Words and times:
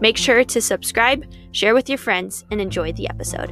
Make 0.00 0.16
sure 0.16 0.44
to 0.44 0.60
subscribe, 0.60 1.24
share 1.52 1.74
with 1.74 1.88
your 1.88 1.98
friends, 1.98 2.44
and 2.50 2.60
enjoy 2.60 2.92
the 2.92 3.08
episode. 3.08 3.50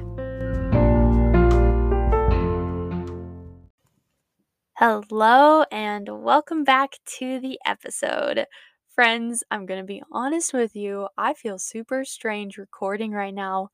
Hello, 4.77 5.64
and 5.70 6.09
welcome 6.24 6.64
back 6.64 6.95
to 7.19 7.38
the 7.38 7.59
episode. 7.64 8.47
Friends, 8.95 9.45
I'm 9.50 9.64
going 9.64 9.80
to 9.80 9.86
be 9.86 10.02
honest 10.10 10.52
with 10.52 10.74
you. 10.74 11.09
I 11.16 11.34
feel 11.34 11.59
super 11.59 12.05
strange 12.05 12.59
recording 12.59 13.12
right 13.12 13.33
now 13.33 13.69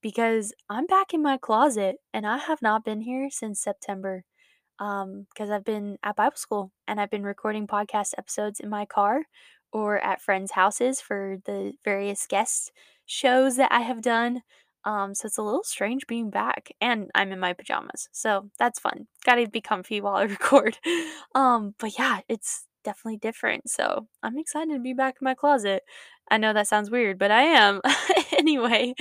because 0.00 0.52
I'm 0.68 0.86
back 0.86 1.12
in 1.12 1.22
my 1.22 1.36
closet 1.36 1.96
and 2.12 2.26
I 2.26 2.38
have 2.38 2.62
not 2.62 2.84
been 2.84 3.02
here 3.02 3.28
since 3.30 3.60
September 3.60 4.24
um 4.80 5.26
because 5.32 5.50
I've 5.50 5.64
been 5.64 5.98
at 6.02 6.16
Bible 6.16 6.36
school 6.36 6.72
and 6.88 7.00
I've 7.00 7.10
been 7.10 7.22
recording 7.22 7.66
podcast 7.68 8.12
episodes 8.18 8.58
in 8.58 8.68
my 8.68 8.84
car 8.84 9.22
or 9.74 9.98
at 9.98 10.22
friends' 10.22 10.52
houses 10.52 11.00
for 11.00 11.38
the 11.44 11.72
various 11.84 12.26
guest 12.26 12.72
shows 13.04 13.56
that 13.56 13.72
I 13.72 13.80
have 13.80 14.00
done. 14.00 14.42
Um, 14.84 15.14
so 15.14 15.26
it's 15.26 15.38
a 15.38 15.42
little 15.42 15.64
strange 15.64 16.06
being 16.06 16.30
back, 16.30 16.70
and 16.80 17.10
I'm 17.14 17.32
in 17.32 17.40
my 17.40 17.54
pajamas, 17.54 18.08
so 18.12 18.50
that's 18.58 18.78
fun. 18.78 19.08
Got 19.24 19.36
to 19.36 19.48
be 19.48 19.60
comfy 19.60 20.00
while 20.00 20.14
I 20.14 20.22
record. 20.24 20.78
Um, 21.34 21.74
but 21.78 21.98
yeah, 21.98 22.20
it's 22.28 22.66
definitely 22.84 23.16
different. 23.16 23.68
So 23.68 24.06
I'm 24.22 24.38
excited 24.38 24.74
to 24.74 24.80
be 24.80 24.92
back 24.92 25.16
in 25.20 25.24
my 25.24 25.34
closet. 25.34 25.82
I 26.30 26.38
know 26.38 26.52
that 26.52 26.68
sounds 26.68 26.90
weird, 26.90 27.18
but 27.18 27.30
I 27.30 27.42
am. 27.42 27.80
anyway, 28.38 28.94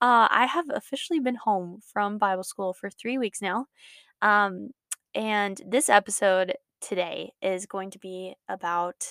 uh, 0.00 0.28
I 0.30 0.46
have 0.46 0.66
officially 0.74 1.20
been 1.20 1.36
home 1.36 1.80
from 1.92 2.18
Bible 2.18 2.42
school 2.42 2.74
for 2.74 2.90
three 2.90 3.16
weeks 3.16 3.40
now. 3.40 3.66
Um, 4.20 4.70
and 5.14 5.60
this 5.66 5.88
episode 5.88 6.54
today 6.80 7.32
is 7.40 7.66
going 7.66 7.90
to 7.92 7.98
be 7.98 8.34
about 8.48 9.04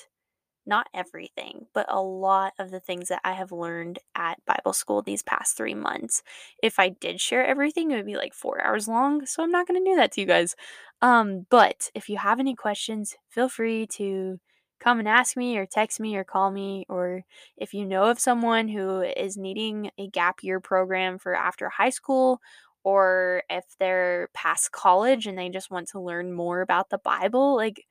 not 0.68 0.88
everything, 0.94 1.66
but 1.74 1.86
a 1.90 2.02
lot 2.02 2.54
of 2.60 2.72
the 2.72 2.80
things 2.80 3.10
that 3.10 3.22
I 3.24 3.34
have 3.34 3.52
learned 3.52 4.00
at 4.16 4.44
Bible 4.46 4.74
school 4.74 5.02
these 5.02 5.24
past 5.24 5.58
three 5.58 5.74
months. 5.76 6.24
If 6.62 6.80
I 6.80 6.90
did 6.90 7.22
share 7.22 7.46
everything, 7.46 7.92
it 7.92 7.96
would 7.96 8.06
be 8.06 8.18
like 8.18 8.34
four 8.34 8.62
hours 8.62 8.88
long. 8.88 9.26
So 9.26 9.44
I'm 9.44 9.52
not 9.52 9.68
going 9.68 9.84
to 9.84 9.90
do 9.90 9.96
that 9.96 10.12
to 10.14 10.22
you 10.22 10.28
guys. 10.28 10.56
Um, 11.02 11.46
but 11.50 11.90
if 11.96 12.10
you 12.10 12.18
have 12.18 12.40
any 12.40 12.56
questions, 12.56 13.16
feel 13.30 13.50
free 13.50 13.88
to 13.88 14.40
come 14.80 15.00
and 15.00 15.08
ask 15.08 15.36
me 15.38 15.58
or 15.58 15.66
text 15.66 16.00
me 16.00 16.16
or 16.18 16.24
call 16.24 16.52
me. 16.52 16.86
Or 16.90 17.24
if 17.58 17.74
you 17.74 17.86
know 17.86 18.04
of 18.06 18.20
someone 18.20 18.68
who 18.68 19.02
is 19.02 19.38
needing 19.38 19.92
a 19.98 20.08
gap 20.08 20.44
year 20.44 20.60
program 20.60 21.18
for 21.18 21.36
after 21.36 21.70
high 21.70 21.90
school, 21.90 22.42
or 22.84 23.44
if 23.50 23.66
they're 23.80 24.30
past 24.34 24.72
college 24.72 25.28
and 25.28 25.38
they 25.38 25.50
just 25.50 25.72
want 25.72 25.90
to 25.90 26.00
learn 26.00 26.32
more 26.32 26.62
about 26.62 26.90
the 26.90 27.00
Bible, 27.00 27.56
like 27.56 27.86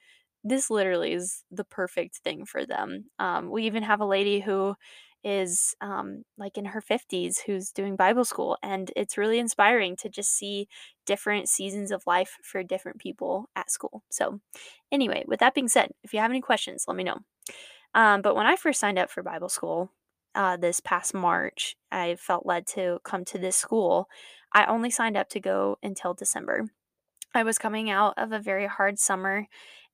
this 0.49 0.71
literally 0.71 1.13
is 1.13 1.43
the 1.51 1.65
perfect 1.65 2.19
thing 2.19 2.45
for 2.45 2.65
them. 2.65 3.07
Um, 3.19 3.51
we 3.51 3.65
even 3.65 3.83
have 3.83 4.01
a 4.01 4.07
lady 4.07 4.41
who 4.41 4.77
is 5.25 5.75
um, 5.81 6.23
like 6.39 6.57
in 6.57 6.67
her 6.67 6.81
50s 6.81 7.39
who's 7.45 7.73
doing 7.73 7.97
Bible 7.97 8.25
school, 8.25 8.57
and 8.63 8.93
it's 8.95 9.19
really 9.19 9.41
inspiring 9.41 9.97
to 9.97 10.09
just 10.09 10.37
see 10.37 10.69
different 11.05 11.49
seasons 11.49 11.91
of 11.91 12.07
life 12.07 12.37
for 12.45 12.63
different 12.63 12.99
people 12.99 13.51
at 13.57 13.71
school. 13.71 14.05
So, 14.09 14.41
anyway, 14.93 15.25
with 15.27 15.41
that 15.41 15.55
being 15.55 15.69
said, 15.69 15.91
if 16.05 16.15
you 16.15 16.21
have 16.21 16.31
any 16.31 16.41
questions, 16.41 16.85
let 16.87 16.97
me 16.97 17.03
know. 17.03 17.19
Um, 17.95 18.23
but 18.23 18.37
when 18.37 18.47
I 18.47 18.55
first 18.55 18.79
signed 18.79 18.99
up 18.99 19.11
for 19.11 19.23
Bible 19.23 19.49
school 19.49 19.91
uh, 20.37 20.57
this 20.57 20.79
past 20.79 21.13
March, 21.13 21.77
I 21.91 22.17
felt 22.17 22.47
led 22.47 22.69
to 22.69 23.01
come 23.03 23.25
to 23.27 23.39
this 23.39 23.57
school. 23.57 24.09
I 24.53 24.67
only 24.67 24.91
signed 24.91 25.17
up 25.17 25.29
to 25.31 25.41
go 25.41 25.79
until 25.83 26.15
December. 26.15 26.67
I 27.35 27.43
was 27.43 27.59
coming 27.59 27.91
out 27.91 28.15
of 28.17 28.33
a 28.33 28.39
very 28.39 28.67
hard 28.67 28.99
summer 28.99 29.47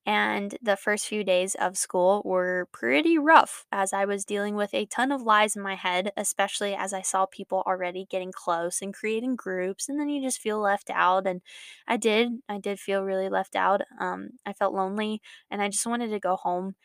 and 0.05 0.57
the 0.61 0.75
first 0.75 1.07
few 1.07 1.23
days 1.23 1.55
of 1.55 1.77
school 1.77 2.21
were 2.25 2.67
pretty 2.73 3.17
rough 3.17 3.65
as 3.71 3.93
I 3.93 4.05
was 4.05 4.25
dealing 4.25 4.55
with 4.55 4.73
a 4.73 4.85
ton 4.85 5.11
of 5.11 5.21
lies 5.21 5.55
in 5.55 5.61
my 5.61 5.75
head, 5.75 6.11
especially 6.17 6.75
as 6.75 6.93
I 6.93 7.01
saw 7.01 7.25
people 7.25 7.63
already 7.65 8.05
getting 8.09 8.31
close 8.33 8.81
and 8.81 8.93
creating 8.93 9.35
groups, 9.37 9.87
and 9.89 9.99
then 9.99 10.09
you 10.09 10.21
just 10.21 10.41
feel 10.41 10.59
left 10.59 10.89
out. 10.89 11.25
And 11.27 11.41
I 11.87 11.97
did, 11.97 12.31
I 12.49 12.57
did 12.59 12.79
feel 12.79 13.03
really 13.03 13.29
left 13.29 13.55
out. 13.55 13.81
Um, 13.99 14.31
I 14.45 14.53
felt 14.53 14.73
lonely, 14.73 15.21
and 15.49 15.61
I 15.61 15.69
just 15.69 15.85
wanted 15.87 16.09
to 16.09 16.19
go 16.19 16.35
home. 16.35 16.75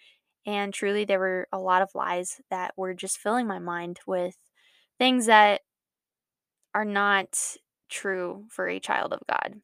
And 0.47 0.75
truly, 0.75 1.05
there 1.05 1.21
were 1.21 1.49
a 1.53 1.59
lot 1.59 1.83
of 1.83 1.95
lies 1.95 2.41
that 2.51 2.75
were 2.77 2.95
just 2.95 3.19
filling 3.19 3.47
my 3.47 3.59
mind 3.61 4.01
with 4.07 4.37
things 4.99 5.27
that 5.27 5.63
are 6.75 6.85
not 6.85 7.57
true 7.89 8.47
for 8.51 8.69
a 8.69 8.81
child 8.81 9.13
of 9.13 9.21
God. 9.29 9.61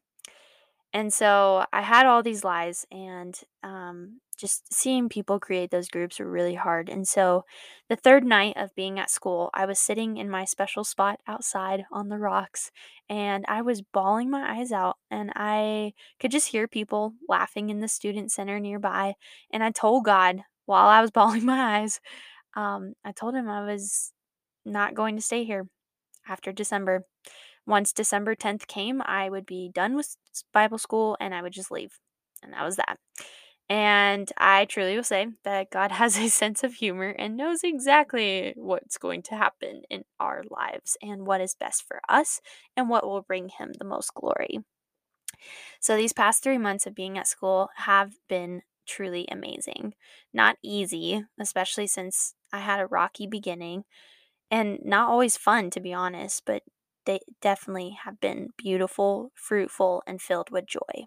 And 0.95 1.11
so 1.13 1.65
I 1.73 1.81
had 1.81 2.05
all 2.05 2.23
these 2.23 2.45
lies, 2.45 2.85
and 2.89 3.37
um, 3.63 4.21
just 4.37 4.73
seeing 4.73 5.09
people 5.09 5.41
create 5.41 5.69
those 5.69 5.89
groups 5.89 6.19
were 6.19 6.31
really 6.31 6.55
hard. 6.55 6.87
And 6.87 7.05
so 7.05 7.43
the 7.89 7.97
third 7.97 8.23
night 8.23 8.53
of 8.55 8.73
being 8.75 8.97
at 8.97 9.09
school, 9.09 9.49
I 9.53 9.65
was 9.65 9.77
sitting 9.77 10.15
in 10.15 10.29
my 10.29 10.45
special 10.45 10.85
spot 10.85 11.19
outside 11.27 11.83
on 11.91 12.07
the 12.07 12.17
rocks, 12.17 12.71
and 13.09 13.43
I 13.49 13.61
was 13.61 13.81
bawling 13.81 14.29
my 14.29 14.57
eyes 14.57 14.71
out. 14.71 14.95
And 15.11 15.33
I 15.35 15.91
could 16.17 16.31
just 16.31 16.47
hear 16.47 16.65
people 16.65 17.15
laughing 17.27 17.69
in 17.69 17.81
the 17.81 17.89
student 17.89 18.31
center 18.31 18.57
nearby. 18.57 19.15
And 19.51 19.65
I 19.65 19.71
told 19.71 20.05
God 20.05 20.43
while 20.65 20.87
I 20.87 21.01
was 21.01 21.11
bawling 21.19 21.43
my 21.45 21.81
eyes, 21.81 21.99
um, 22.55 22.93
I 23.03 23.11
told 23.11 23.35
him 23.35 23.49
I 23.49 23.65
was 23.65 24.13
not 24.65 24.95
going 24.95 25.17
to 25.17 25.21
stay 25.21 25.43
here 25.43 25.67
after 26.27 26.53
December 26.53 27.05
once 27.65 27.93
December 27.93 28.35
10th 28.35 28.67
came, 28.67 29.01
I 29.05 29.29
would 29.29 29.45
be 29.45 29.69
done 29.73 29.95
with 29.95 30.17
Bible 30.53 30.77
school 30.77 31.17
and 31.19 31.33
I 31.33 31.41
would 31.41 31.53
just 31.53 31.71
leave. 31.71 31.99
And 32.43 32.53
that 32.53 32.63
was 32.63 32.75
that. 32.75 32.97
And 33.67 34.31
I 34.37 34.65
truly 34.65 34.95
will 34.95 35.03
say 35.03 35.27
that 35.43 35.71
God 35.71 35.91
has 35.93 36.17
a 36.17 36.29
sense 36.29 36.63
of 36.63 36.75
humor 36.75 37.15
and 37.17 37.37
knows 37.37 37.63
exactly 37.63 38.53
what's 38.55 38.97
going 38.97 39.23
to 39.23 39.35
happen 39.35 39.81
in 39.89 40.03
our 40.19 40.43
lives 40.49 40.97
and 41.01 41.25
what 41.25 41.41
is 41.41 41.55
best 41.55 41.83
for 41.87 41.99
us 42.07 42.41
and 42.77 42.89
what 42.89 43.05
will 43.05 43.21
bring 43.21 43.49
Him 43.49 43.73
the 43.77 43.85
most 43.85 44.13
glory. 44.13 44.59
So, 45.79 45.97
these 45.97 46.13
past 46.13 46.43
three 46.43 46.57
months 46.57 46.85
of 46.85 46.95
being 46.95 47.17
at 47.17 47.27
school 47.27 47.69
have 47.75 48.13
been 48.29 48.61
truly 48.87 49.27
amazing. 49.29 49.93
Not 50.33 50.57
easy, 50.63 51.23
especially 51.39 51.87
since 51.87 52.35
I 52.53 52.59
had 52.59 52.79
a 52.79 52.87
rocky 52.87 53.27
beginning, 53.27 53.83
and 54.49 54.79
not 54.83 55.09
always 55.09 55.37
fun, 55.37 55.69
to 55.71 55.79
be 55.79 55.93
honest, 55.93 56.43
but 56.45 56.63
they 57.05 57.19
definitely 57.41 57.97
have 58.03 58.19
been 58.19 58.49
beautiful, 58.57 59.31
fruitful, 59.35 60.03
and 60.07 60.21
filled 60.21 60.49
with 60.49 60.65
joy. 60.65 61.05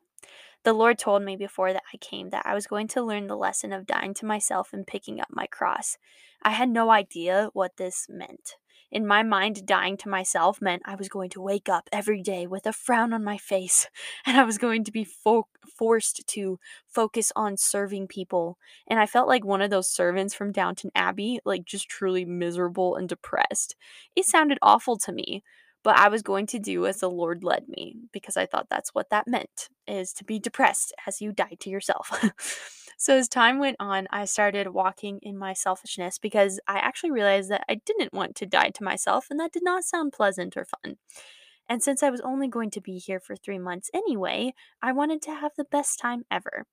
The 0.64 0.72
Lord 0.72 0.98
told 0.98 1.22
me 1.22 1.36
before 1.36 1.72
that 1.72 1.84
I 1.94 1.96
came 1.98 2.30
that 2.30 2.44
I 2.44 2.54
was 2.54 2.66
going 2.66 2.88
to 2.88 3.02
learn 3.02 3.26
the 3.26 3.36
lesson 3.36 3.72
of 3.72 3.86
dying 3.86 4.14
to 4.14 4.26
myself 4.26 4.72
and 4.72 4.86
picking 4.86 5.20
up 5.20 5.28
my 5.30 5.46
cross. 5.46 5.96
I 6.42 6.50
had 6.50 6.68
no 6.68 6.90
idea 6.90 7.50
what 7.52 7.76
this 7.76 8.06
meant. 8.08 8.56
In 8.90 9.06
my 9.06 9.22
mind, 9.22 9.66
dying 9.66 9.98
to 9.98 10.08
myself 10.08 10.62
meant 10.62 10.82
I 10.86 10.94
was 10.94 11.10
going 11.10 11.28
to 11.30 11.42
wake 11.42 11.68
up 11.68 11.88
every 11.92 12.22
day 12.22 12.46
with 12.46 12.66
a 12.66 12.72
frown 12.72 13.12
on 13.12 13.22
my 13.22 13.36
face 13.36 13.88
and 14.26 14.36
I 14.36 14.44
was 14.44 14.58
going 14.58 14.82
to 14.84 14.92
be 14.92 15.04
fo- 15.04 15.48
forced 15.76 16.26
to 16.26 16.58
focus 16.86 17.30
on 17.36 17.56
serving 17.56 18.08
people. 18.08 18.58
And 18.86 18.98
I 18.98 19.06
felt 19.06 19.28
like 19.28 19.44
one 19.44 19.60
of 19.60 19.70
those 19.70 19.90
servants 19.90 20.34
from 20.34 20.52
Downton 20.52 20.90
Abbey, 20.94 21.38
like 21.44 21.66
just 21.66 21.88
truly 21.88 22.24
miserable 22.24 22.96
and 22.96 23.08
depressed. 23.08 23.76
It 24.16 24.24
sounded 24.24 24.58
awful 24.62 24.96
to 24.98 25.12
me, 25.12 25.44
but 25.84 25.96
I 25.96 26.08
was 26.08 26.22
going 26.22 26.46
to 26.48 26.58
do 26.58 26.86
as 26.86 27.00
the 27.00 27.10
Lord 27.10 27.44
led 27.44 27.68
me 27.68 27.96
because 28.12 28.36
I 28.36 28.46
thought 28.46 28.68
that's 28.68 28.94
what 28.94 29.10
that 29.10 29.28
meant 29.28 29.68
is 29.86 30.12
to 30.14 30.24
be 30.24 30.38
depressed 30.38 30.92
as 31.06 31.20
you 31.20 31.32
die 31.32 31.56
to 31.60 31.70
yourself. 31.70 32.10
so 32.98 33.16
as 33.16 33.28
time 33.28 33.58
went 33.58 33.76
on, 33.78 34.08
I 34.10 34.24
started 34.24 34.68
walking 34.68 35.18
in 35.22 35.38
my 35.38 35.52
selfishness 35.52 36.18
because 36.18 36.60
I 36.66 36.78
actually 36.78 37.12
realized 37.12 37.50
that 37.50 37.64
I 37.68 37.80
didn't 37.86 38.12
want 38.12 38.34
to 38.36 38.46
die 38.46 38.70
to 38.70 38.84
myself 38.84 39.26
and 39.30 39.38
that 39.40 39.52
did 39.52 39.64
not 39.64 39.84
sound 39.84 40.12
pleasant 40.12 40.56
or 40.56 40.64
fun. 40.64 40.96
And 41.68 41.82
since 41.82 42.02
I 42.02 42.10
was 42.10 42.22
only 42.22 42.48
going 42.48 42.70
to 42.70 42.80
be 42.80 42.98
here 42.98 43.20
for 43.20 43.36
3 43.36 43.58
months 43.58 43.90
anyway, 43.92 44.54
I 44.82 44.92
wanted 44.92 45.22
to 45.22 45.34
have 45.34 45.52
the 45.56 45.64
best 45.64 45.98
time 45.98 46.24
ever. 46.30 46.64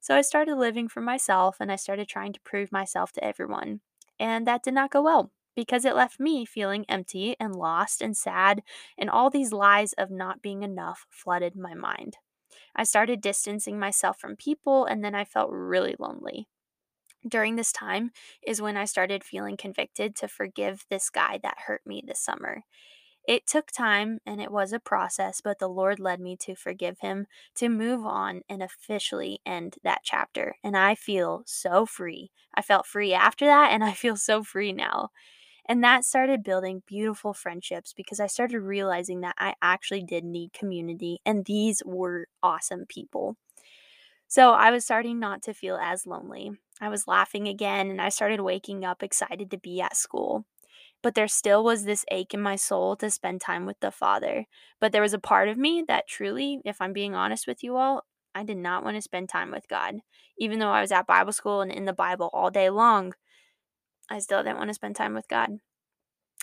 So 0.00 0.16
I 0.16 0.22
started 0.22 0.56
living 0.56 0.88
for 0.88 1.00
myself 1.00 1.56
and 1.60 1.70
I 1.70 1.76
started 1.76 2.08
trying 2.08 2.32
to 2.32 2.40
prove 2.40 2.72
myself 2.72 3.12
to 3.12 3.24
everyone. 3.24 3.80
And 4.18 4.46
that 4.46 4.62
did 4.62 4.74
not 4.74 4.90
go 4.90 5.02
well 5.02 5.30
because 5.60 5.84
it 5.84 5.94
left 5.94 6.18
me 6.18 6.46
feeling 6.46 6.86
empty 6.88 7.36
and 7.38 7.54
lost 7.54 8.00
and 8.00 8.16
sad, 8.16 8.62
and 8.96 9.10
all 9.10 9.28
these 9.28 9.52
lies 9.52 9.92
of 9.92 10.10
not 10.10 10.40
being 10.40 10.62
enough 10.62 11.04
flooded 11.10 11.54
my 11.54 11.74
mind. 11.74 12.16
I 12.76 12.84
started 12.84 13.20
distancing 13.20 13.78
myself 13.78 14.18
from 14.20 14.36
people, 14.36 14.86
and 14.86 15.04
then 15.04 15.14
I 15.14 15.24
felt 15.24 15.50
really 15.52 15.96
lonely. 15.98 16.48
During 17.28 17.56
this 17.56 17.72
time 17.72 18.12
is 18.42 18.62
when 18.62 18.76
I 18.76 18.84
started 18.86 19.24
feeling 19.24 19.56
convicted 19.56 20.16
to 20.16 20.28
forgive 20.28 20.86
this 20.90 21.10
guy 21.10 21.38
that 21.42 21.58
hurt 21.66 21.82
me 21.86 22.02
this 22.06 22.20
summer. 22.20 22.62
It 23.28 23.46
took 23.46 23.70
time 23.70 24.20
and 24.26 24.40
it 24.40 24.50
was 24.50 24.72
a 24.72 24.80
process, 24.80 25.40
but 25.40 25.58
the 25.58 25.68
Lord 25.68 26.00
led 26.00 26.20
me 26.20 26.36
to 26.38 26.54
forgive 26.56 26.98
him, 27.00 27.26
to 27.56 27.68
move 27.68 28.04
on 28.06 28.42
and 28.48 28.62
officially 28.62 29.40
end 29.46 29.76
that 29.84 30.00
chapter. 30.04 30.56
And 30.64 30.76
I 30.76 30.94
feel 30.94 31.42
so 31.46 31.86
free. 31.86 32.32
I 32.54 32.62
felt 32.62 32.86
free 32.86 33.14
after 33.14 33.46
that, 33.46 33.72
and 33.72 33.84
I 33.84 33.92
feel 33.92 34.16
so 34.16 34.42
free 34.42 34.72
now. 34.72 35.10
And 35.70 35.84
that 35.84 36.04
started 36.04 36.42
building 36.42 36.82
beautiful 36.86 37.32
friendships 37.32 37.94
because 37.96 38.18
I 38.18 38.26
started 38.26 38.58
realizing 38.60 39.20
that 39.20 39.36
I 39.38 39.54
actually 39.62 40.02
did 40.02 40.24
need 40.24 40.52
community, 40.52 41.20
and 41.24 41.46
these 41.46 41.80
were 41.86 42.26
awesome 42.42 42.86
people. 42.88 43.36
So 44.26 44.50
I 44.52 44.72
was 44.72 44.84
starting 44.84 45.20
not 45.20 45.42
to 45.44 45.54
feel 45.54 45.76
as 45.76 46.06
lonely. 46.08 46.50
I 46.80 46.88
was 46.88 47.06
laughing 47.06 47.46
again, 47.46 47.88
and 47.88 48.02
I 48.02 48.08
started 48.08 48.40
waking 48.40 48.84
up 48.84 49.02
excited 49.02 49.50
to 49.52 49.58
be 49.58 49.80
at 49.80 49.96
school 49.96 50.44
but 51.02 51.14
there 51.14 51.28
still 51.28 51.64
was 51.64 51.84
this 51.84 52.04
ache 52.10 52.34
in 52.34 52.40
my 52.40 52.56
soul 52.56 52.96
to 52.96 53.10
spend 53.10 53.40
time 53.40 53.66
with 53.66 53.78
the 53.80 53.90
Father. 53.90 54.46
But 54.80 54.92
there 54.92 55.02
was 55.02 55.14
a 55.14 55.18
part 55.18 55.48
of 55.48 55.58
me 55.58 55.84
that 55.88 56.08
truly, 56.08 56.60
if 56.64 56.80
I'm 56.80 56.92
being 56.92 57.14
honest 57.14 57.46
with 57.46 57.62
you 57.62 57.76
all, 57.76 58.04
I 58.34 58.44
did 58.44 58.58
not 58.58 58.84
want 58.84 58.96
to 58.96 59.02
spend 59.02 59.28
time 59.28 59.50
with 59.50 59.68
God. 59.68 59.96
Even 60.38 60.58
though 60.58 60.70
I 60.70 60.80
was 60.80 60.92
at 60.92 61.06
Bible 61.06 61.32
school 61.32 61.60
and 61.62 61.72
in 61.72 61.84
the 61.84 61.92
Bible 61.92 62.30
all 62.32 62.50
day 62.50 62.70
long, 62.70 63.14
I 64.10 64.18
still 64.18 64.42
didn't 64.42 64.58
want 64.58 64.68
to 64.68 64.74
spend 64.74 64.96
time 64.96 65.14
with 65.14 65.28
God. 65.28 65.58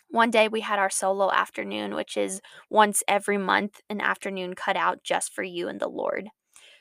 One 0.09 0.31
day 0.31 0.47
we 0.47 0.61
had 0.61 0.79
our 0.79 0.89
solo 0.89 1.31
afternoon, 1.31 1.93
which 1.93 2.15
is 2.15 2.41
once 2.69 3.03
every 3.07 3.37
month, 3.37 3.81
an 3.89 3.99
afternoon 3.99 4.53
cut 4.53 4.77
out 4.77 5.03
just 5.03 5.33
for 5.33 5.43
you 5.43 5.67
and 5.67 5.81
the 5.81 5.89
Lord. 5.89 6.29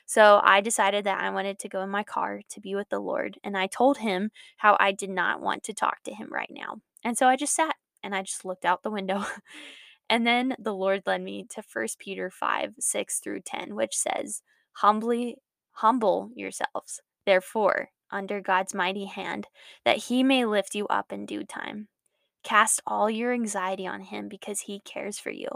So 0.05 0.39
I 0.41 0.61
decided 0.61 1.03
that 1.03 1.19
I 1.19 1.29
wanted 1.29 1.59
to 1.59 1.69
go 1.69 1.81
in 1.81 1.89
my 1.89 2.03
car 2.03 2.39
to 2.49 2.61
be 2.61 2.73
with 2.73 2.87
the 2.87 2.99
Lord, 2.99 3.37
and 3.43 3.57
I 3.57 3.67
told 3.67 3.97
him 3.97 4.31
how 4.55 4.77
I 4.79 4.93
did 4.93 5.09
not 5.09 5.41
want 5.41 5.63
to 5.63 5.73
talk 5.73 6.03
to 6.03 6.13
him 6.13 6.29
right 6.31 6.49
now. 6.49 6.77
And 7.03 7.17
so 7.17 7.27
I 7.27 7.35
just 7.35 7.53
sat 7.53 7.75
and 8.01 8.15
I 8.15 8.21
just 8.21 8.45
looked 8.45 8.63
out 8.63 8.83
the 8.83 8.89
window. 8.91 9.25
and 10.09 10.25
then 10.25 10.55
the 10.57 10.73
Lord 10.73 11.03
led 11.05 11.21
me 11.21 11.45
to 11.49 11.63
1 11.73 11.87
Peter 11.99 12.29
5 12.29 12.75
6 12.79 13.19
through 13.19 13.41
10, 13.41 13.75
which 13.75 13.97
says, 13.97 14.41
Humbly, 14.71 15.35
humble 15.71 16.29
yourselves, 16.33 17.01
therefore, 17.25 17.89
under 18.11 18.41
God's 18.41 18.73
mighty 18.73 19.05
hand, 19.05 19.47
that 19.85 20.05
he 20.05 20.23
may 20.23 20.45
lift 20.45 20.75
you 20.75 20.87
up 20.87 21.11
in 21.11 21.25
due 21.25 21.43
time. 21.43 21.87
Cast 22.43 22.81
all 22.87 23.09
your 23.09 23.33
anxiety 23.33 23.85
on 23.85 24.01
him 24.01 24.29
because 24.29 24.61
he 24.61 24.79
cares 24.79 25.19
for 25.19 25.31
you. 25.31 25.47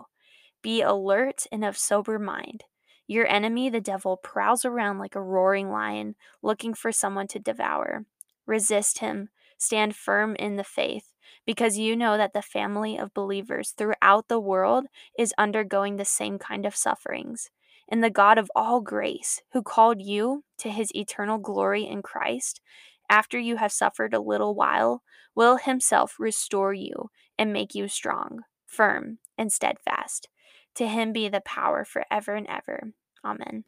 Be 0.61 0.81
alert 0.81 1.45
and 1.51 1.63
of 1.63 1.77
sober 1.77 2.19
mind. 2.19 2.63
Your 3.07 3.27
enemy, 3.27 3.69
the 3.69 3.81
devil, 3.81 4.17
prowls 4.17 4.63
around 4.65 4.99
like 4.99 5.15
a 5.15 5.21
roaring 5.21 5.69
lion, 5.71 6.15
looking 6.41 6.73
for 6.73 6.91
someone 6.91 7.27
to 7.27 7.39
devour. 7.39 8.05
Resist 8.45 8.99
him, 8.99 9.29
stand 9.57 9.95
firm 9.95 10.35
in 10.35 10.55
the 10.55 10.63
faith 10.63 11.11
because 11.45 11.77
you 11.77 11.95
know 11.95 12.17
that 12.17 12.33
the 12.33 12.41
family 12.41 12.97
of 12.97 13.13
believers 13.13 13.71
throughout 13.71 14.27
the 14.27 14.39
world 14.39 14.85
is 15.17 15.33
undergoing 15.37 15.97
the 15.97 16.05
same 16.05 16.37
kind 16.37 16.65
of 16.65 16.75
sufferings. 16.75 17.49
And 17.91 18.03
the 18.03 18.09
God 18.09 18.39
of 18.39 18.49
all 18.55 18.81
grace, 18.81 19.41
who 19.51 19.61
called 19.61 20.01
you 20.01 20.43
to 20.59 20.69
his 20.69 20.95
eternal 20.95 21.37
glory 21.37 21.85
in 21.85 22.01
Christ, 22.01 22.61
after 23.09 23.37
you 23.37 23.57
have 23.57 23.73
suffered 23.73 24.13
a 24.13 24.21
little 24.21 24.55
while, 24.55 25.03
will 25.35 25.57
himself 25.57 26.15
restore 26.17 26.73
you 26.73 27.11
and 27.37 27.51
make 27.51 27.75
you 27.75 27.89
strong, 27.89 28.43
firm, 28.65 29.19
and 29.37 29.51
steadfast. 29.51 30.29
To 30.75 30.87
him 30.87 31.11
be 31.11 31.27
the 31.27 31.41
power 31.41 31.83
forever 31.83 32.33
and 32.33 32.47
ever. 32.47 32.93
Amen. 33.25 33.65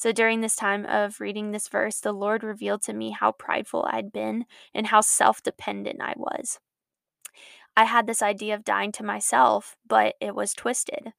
So 0.00 0.12
during 0.12 0.40
this 0.40 0.56
time 0.56 0.86
of 0.86 1.20
reading 1.20 1.50
this 1.50 1.68
verse, 1.68 2.00
the 2.00 2.12
Lord 2.12 2.42
revealed 2.42 2.80
to 2.84 2.94
me 2.94 3.10
how 3.10 3.32
prideful 3.32 3.86
I'd 3.90 4.10
been 4.10 4.46
and 4.74 4.86
how 4.86 5.02
self 5.02 5.42
dependent 5.42 6.00
I 6.00 6.14
was. 6.16 6.58
I 7.76 7.84
had 7.84 8.06
this 8.06 8.22
idea 8.22 8.54
of 8.54 8.64
dying 8.64 8.92
to 8.92 9.04
myself, 9.04 9.76
but 9.86 10.14
it 10.18 10.34
was 10.34 10.54
twisted. 10.54 11.12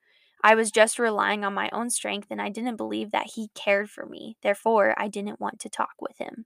I 0.44 0.56
was 0.56 0.72
just 0.72 1.00
relying 1.00 1.44
on 1.46 1.54
my 1.54 1.70
own 1.72 1.90
strength 1.90 2.28
and 2.32 2.42
I 2.42 2.50
didn't 2.50 2.78
believe 2.78 3.12
that 3.12 3.32
He 3.36 3.50
cared 3.56 3.90
for 3.90 4.06
me. 4.06 4.38
Therefore, 4.42 4.96
I 4.98 5.08
didn't 5.08 5.40
want 5.40 5.60
to 5.62 5.70
talk 5.70 5.94
with 6.00 6.18
Him. 6.18 6.46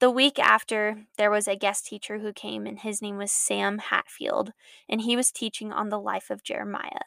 The 0.00 0.10
week 0.10 0.38
after, 0.38 1.04
there 1.18 1.30
was 1.30 1.46
a 1.46 1.56
guest 1.56 1.84
teacher 1.84 2.20
who 2.20 2.32
came, 2.32 2.66
and 2.66 2.78
his 2.78 3.02
name 3.02 3.18
was 3.18 3.30
Sam 3.30 3.76
Hatfield, 3.76 4.54
and 4.88 5.02
he 5.02 5.14
was 5.14 5.30
teaching 5.30 5.72
on 5.72 5.90
the 5.90 6.00
life 6.00 6.30
of 6.30 6.42
Jeremiah. 6.42 7.04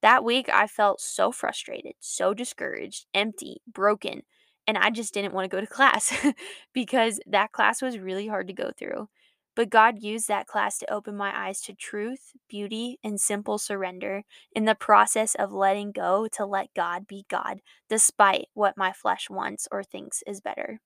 That 0.00 0.24
week, 0.24 0.48
I 0.52 0.66
felt 0.66 1.00
so 1.00 1.30
frustrated, 1.30 1.94
so 2.00 2.34
discouraged, 2.34 3.06
empty, 3.14 3.62
broken, 3.72 4.22
and 4.66 4.76
I 4.76 4.90
just 4.90 5.14
didn't 5.14 5.34
want 5.34 5.48
to 5.48 5.56
go 5.56 5.60
to 5.60 5.66
class 5.68 6.12
because 6.72 7.20
that 7.26 7.52
class 7.52 7.80
was 7.80 7.98
really 7.98 8.26
hard 8.26 8.48
to 8.48 8.52
go 8.52 8.72
through. 8.76 9.08
But 9.54 9.70
God 9.70 10.02
used 10.02 10.28
that 10.28 10.46
class 10.46 10.78
to 10.78 10.92
open 10.92 11.16
my 11.16 11.46
eyes 11.46 11.60
to 11.62 11.74
truth, 11.74 12.32
beauty, 12.48 12.98
and 13.04 13.20
simple 13.20 13.58
surrender 13.58 14.24
in 14.52 14.64
the 14.64 14.74
process 14.74 15.34
of 15.34 15.52
letting 15.52 15.92
go 15.92 16.26
to 16.32 16.46
let 16.46 16.72
God 16.74 17.06
be 17.06 17.26
God, 17.28 17.60
despite 17.88 18.46
what 18.54 18.78
my 18.78 18.92
flesh 18.92 19.28
wants 19.28 19.68
or 19.70 19.82
thinks 19.82 20.22
is 20.26 20.40
better. 20.40 20.80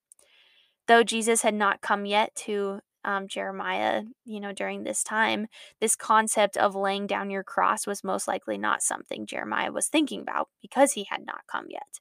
Though 0.89 1.05
Jesus 1.05 1.43
had 1.43 1.55
not 1.55 1.81
come 1.81 2.07
yet 2.07 2.35
to 2.47 2.81
um, 3.05 3.29
Jeremiah, 3.29 4.03
you 4.25 4.41
know, 4.41 4.53
during 4.53 4.83
this 4.83 5.05
time, 5.05 5.47
this 5.81 5.95
concept 5.95 6.57
of 6.57 6.75
laying 6.75 7.07
down 7.07 7.31
your 7.31 7.45
cross 7.45 7.87
was 7.87 8.03
most 8.03 8.27
likely 8.27 8.59
not 8.59 8.83
something 8.83 9.27
Jeremiah 9.27 9.71
was 9.71 9.87
thinking 9.87 10.21
about 10.21 10.49
because 10.61 10.93
he 10.93 11.07
had 11.09 11.25
not 11.25 11.43
come 11.51 11.67
yet. 11.71 12.01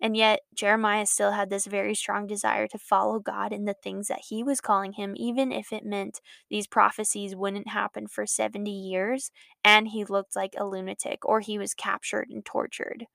And 0.00 0.16
yet, 0.16 0.40
Jeremiah 0.54 1.06
still 1.06 1.32
had 1.32 1.50
this 1.50 1.66
very 1.66 1.94
strong 1.94 2.26
desire 2.26 2.66
to 2.68 2.78
follow 2.78 3.18
God 3.18 3.52
in 3.52 3.66
the 3.66 3.74
things 3.74 4.08
that 4.08 4.24
he 4.28 4.42
was 4.42 4.60
calling 4.60 4.94
him, 4.94 5.14
even 5.16 5.52
if 5.52 5.72
it 5.72 5.84
meant 5.84 6.20
these 6.48 6.66
prophecies 6.66 7.36
wouldn't 7.36 7.68
happen 7.68 8.06
for 8.06 8.26
70 8.26 8.70
years 8.70 9.30
and 9.64 9.88
he 9.88 10.04
looked 10.04 10.34
like 10.36 10.54
a 10.56 10.64
lunatic 10.66 11.24
or 11.26 11.40
he 11.40 11.58
was 11.58 11.74
captured 11.74 12.28
and 12.30 12.44
tortured. 12.44 13.06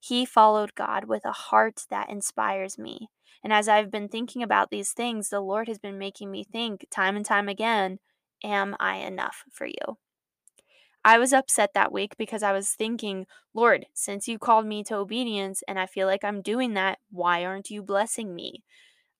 He 0.00 0.26
followed 0.26 0.74
God 0.74 1.04
with 1.06 1.24
a 1.24 1.32
heart 1.32 1.86
that 1.88 2.10
inspires 2.10 2.78
me. 2.78 3.08
And 3.42 3.52
as 3.52 3.68
I've 3.68 3.90
been 3.90 4.08
thinking 4.08 4.42
about 4.42 4.70
these 4.70 4.92
things, 4.92 5.30
the 5.30 5.40
Lord 5.40 5.68
has 5.68 5.78
been 5.78 5.98
making 5.98 6.30
me 6.30 6.44
think 6.44 6.86
time 6.90 7.16
and 7.16 7.24
time 7.24 7.48
again 7.48 7.98
Am 8.44 8.74
I 8.80 8.96
enough 8.96 9.44
for 9.52 9.66
you? 9.66 9.98
I 11.04 11.18
was 11.18 11.32
upset 11.32 11.70
that 11.74 11.92
week 11.92 12.16
because 12.16 12.42
I 12.44 12.52
was 12.52 12.70
thinking, 12.70 13.26
Lord, 13.54 13.86
since 13.92 14.28
you 14.28 14.38
called 14.38 14.66
me 14.66 14.84
to 14.84 14.96
obedience 14.96 15.62
and 15.66 15.78
I 15.78 15.86
feel 15.86 16.06
like 16.06 16.22
I'm 16.22 16.42
doing 16.42 16.74
that, 16.74 16.98
why 17.10 17.44
aren't 17.44 17.70
you 17.70 17.82
blessing 17.82 18.34
me? 18.34 18.62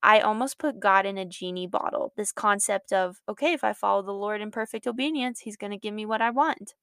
I 0.02 0.20
almost 0.20 0.58
put 0.58 0.80
God 0.80 1.06
in 1.06 1.18
a 1.18 1.24
genie 1.24 1.66
bottle. 1.66 2.12
This 2.16 2.32
concept 2.32 2.92
of, 2.92 3.20
okay, 3.28 3.52
if 3.52 3.64
I 3.64 3.72
follow 3.72 4.02
the 4.02 4.12
Lord 4.12 4.40
in 4.40 4.50
perfect 4.50 4.86
obedience, 4.86 5.40
He's 5.40 5.56
going 5.56 5.70
to 5.70 5.78
give 5.78 5.94
me 5.94 6.06
what 6.06 6.22
I 6.22 6.30
want. 6.30 6.74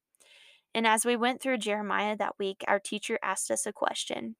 And 0.74 0.86
as 0.86 1.06
we 1.06 1.16
went 1.16 1.42
through 1.42 1.58
Jeremiah 1.58 2.16
that 2.18 2.38
week, 2.38 2.64
our 2.68 2.80
teacher 2.80 3.20
asked 3.24 3.52
us 3.52 3.66
a 3.66 3.74
question 3.74 4.36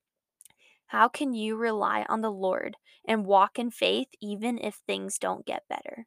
How 0.88 1.08
can 1.08 1.34
you 1.34 1.56
rely 1.58 2.06
on 2.08 2.22
the 2.22 2.32
Lord 2.32 2.78
and 3.06 3.26
walk 3.26 3.60
in 3.60 3.72
faith 3.72 4.10
even 4.22 4.58
if 4.58 4.76
things 4.76 5.18
don't 5.18 5.46
get 5.46 5.64
better? 5.70 6.06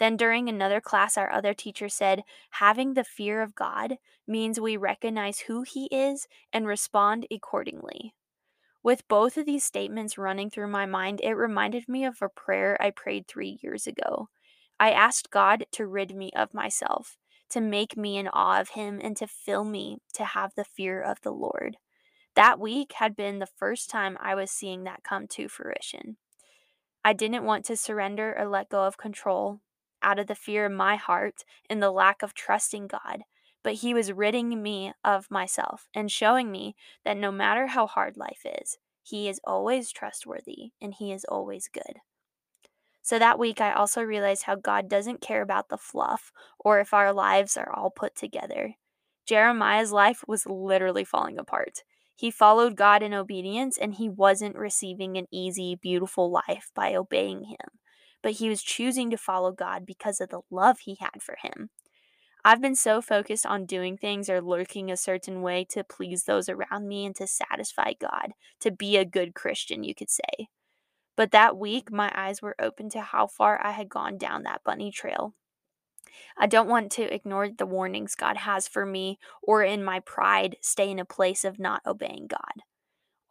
Then, 0.00 0.16
during 0.16 0.48
another 0.48 0.80
class, 0.80 1.16
our 1.16 1.30
other 1.30 1.54
teacher 1.54 1.88
said, 1.88 2.22
Having 2.50 2.94
the 2.94 3.04
fear 3.04 3.42
of 3.42 3.54
God 3.54 3.98
means 4.26 4.58
we 4.58 4.76
recognize 4.76 5.40
who 5.40 5.62
He 5.62 5.86
is 5.86 6.26
and 6.52 6.66
respond 6.66 7.26
accordingly. 7.30 8.14
With 8.82 9.08
both 9.08 9.36
of 9.36 9.46
these 9.46 9.64
statements 9.64 10.18
running 10.18 10.50
through 10.50 10.68
my 10.68 10.84
mind, 10.84 11.20
it 11.22 11.34
reminded 11.34 11.88
me 11.88 12.04
of 12.04 12.20
a 12.20 12.28
prayer 12.28 12.76
I 12.80 12.90
prayed 12.90 13.26
three 13.26 13.58
years 13.62 13.86
ago. 13.86 14.28
I 14.78 14.90
asked 14.90 15.30
God 15.30 15.66
to 15.72 15.86
rid 15.86 16.14
me 16.14 16.30
of 16.36 16.52
myself 16.52 17.16
to 17.50 17.60
make 17.60 17.96
me 17.96 18.18
in 18.18 18.28
awe 18.28 18.60
of 18.60 18.70
him 18.70 19.00
and 19.02 19.16
to 19.16 19.26
fill 19.26 19.64
me 19.64 19.98
to 20.12 20.24
have 20.24 20.52
the 20.54 20.64
fear 20.64 21.00
of 21.00 21.20
the 21.22 21.30
Lord. 21.30 21.76
That 22.34 22.58
week 22.58 22.94
had 22.96 23.14
been 23.14 23.38
the 23.38 23.46
first 23.46 23.88
time 23.88 24.18
I 24.20 24.34
was 24.34 24.50
seeing 24.50 24.82
that 24.84 25.04
come 25.04 25.28
to 25.28 25.48
fruition. 25.48 26.16
I 27.04 27.12
didn't 27.12 27.44
want 27.44 27.64
to 27.66 27.76
surrender 27.76 28.34
or 28.36 28.48
let 28.48 28.70
go 28.70 28.84
of 28.84 28.96
control 28.96 29.60
out 30.04 30.18
of 30.18 30.26
the 30.26 30.34
fear 30.34 30.66
in 30.66 30.74
my 30.74 30.96
heart 30.96 31.44
and 31.68 31.82
the 31.82 31.90
lack 31.90 32.22
of 32.22 32.34
trusting 32.34 32.86
God, 32.86 33.22
but 33.62 33.74
He 33.74 33.94
was 33.94 34.12
ridding 34.12 34.62
me 34.62 34.92
of 35.02 35.30
myself 35.30 35.88
and 35.94 36.10
showing 36.10 36.52
me 36.52 36.76
that 37.04 37.16
no 37.16 37.32
matter 37.32 37.68
how 37.68 37.86
hard 37.86 38.16
life 38.16 38.44
is, 38.60 38.78
He 39.02 39.28
is 39.28 39.40
always 39.44 39.90
trustworthy 39.90 40.72
and 40.80 40.94
He 40.94 41.12
is 41.12 41.24
always 41.24 41.68
good. 41.72 42.00
So 43.02 43.18
that 43.18 43.38
week, 43.38 43.60
I 43.60 43.72
also 43.72 44.00
realized 44.00 44.44
how 44.44 44.54
God 44.54 44.88
doesn't 44.88 45.20
care 45.20 45.42
about 45.42 45.68
the 45.68 45.76
fluff 45.76 46.32
or 46.58 46.80
if 46.80 46.94
our 46.94 47.12
lives 47.12 47.56
are 47.56 47.70
all 47.70 47.90
put 47.90 48.16
together. 48.16 48.76
Jeremiah's 49.26 49.92
life 49.92 50.24
was 50.26 50.46
literally 50.46 51.04
falling 51.04 51.38
apart. 51.38 51.82
He 52.16 52.30
followed 52.30 52.76
God 52.76 53.02
in 53.02 53.12
obedience 53.12 53.76
and 53.76 53.94
he 53.94 54.08
wasn't 54.08 54.56
receiving 54.56 55.16
an 55.16 55.26
easy, 55.30 55.74
beautiful 55.74 56.30
life 56.30 56.70
by 56.74 56.94
obeying 56.94 57.44
him, 57.44 57.78
but 58.24 58.32
he 58.32 58.48
was 58.48 58.62
choosing 58.62 59.10
to 59.10 59.18
follow 59.18 59.52
God 59.52 59.84
because 59.84 60.18
of 60.18 60.30
the 60.30 60.40
love 60.50 60.78
he 60.80 60.96
had 60.98 61.22
for 61.22 61.36
him. 61.42 61.68
I've 62.42 62.60
been 62.60 62.74
so 62.74 63.02
focused 63.02 63.44
on 63.44 63.66
doing 63.66 63.98
things 63.98 64.30
or 64.30 64.40
lurking 64.40 64.90
a 64.90 64.96
certain 64.96 65.42
way 65.42 65.66
to 65.70 65.84
please 65.84 66.24
those 66.24 66.48
around 66.48 66.88
me 66.88 67.04
and 67.04 67.14
to 67.16 67.26
satisfy 67.26 67.92
God, 68.00 68.32
to 68.60 68.70
be 68.70 68.96
a 68.96 69.04
good 69.04 69.34
Christian, 69.34 69.84
you 69.84 69.94
could 69.94 70.08
say. 70.08 70.48
But 71.16 71.32
that 71.32 71.58
week, 71.58 71.92
my 71.92 72.10
eyes 72.14 72.40
were 72.40 72.56
open 72.58 72.88
to 72.90 73.02
how 73.02 73.26
far 73.26 73.62
I 73.62 73.72
had 73.72 73.90
gone 73.90 74.16
down 74.16 74.44
that 74.44 74.64
bunny 74.64 74.90
trail. 74.90 75.34
I 76.38 76.46
don't 76.46 76.68
want 76.68 76.92
to 76.92 77.14
ignore 77.14 77.50
the 77.50 77.66
warnings 77.66 78.14
God 78.14 78.38
has 78.38 78.66
for 78.66 78.86
me 78.86 79.18
or 79.42 79.62
in 79.62 79.84
my 79.84 80.00
pride 80.00 80.56
stay 80.62 80.90
in 80.90 80.98
a 80.98 81.04
place 81.04 81.44
of 81.44 81.58
not 81.58 81.82
obeying 81.86 82.26
God. 82.26 82.62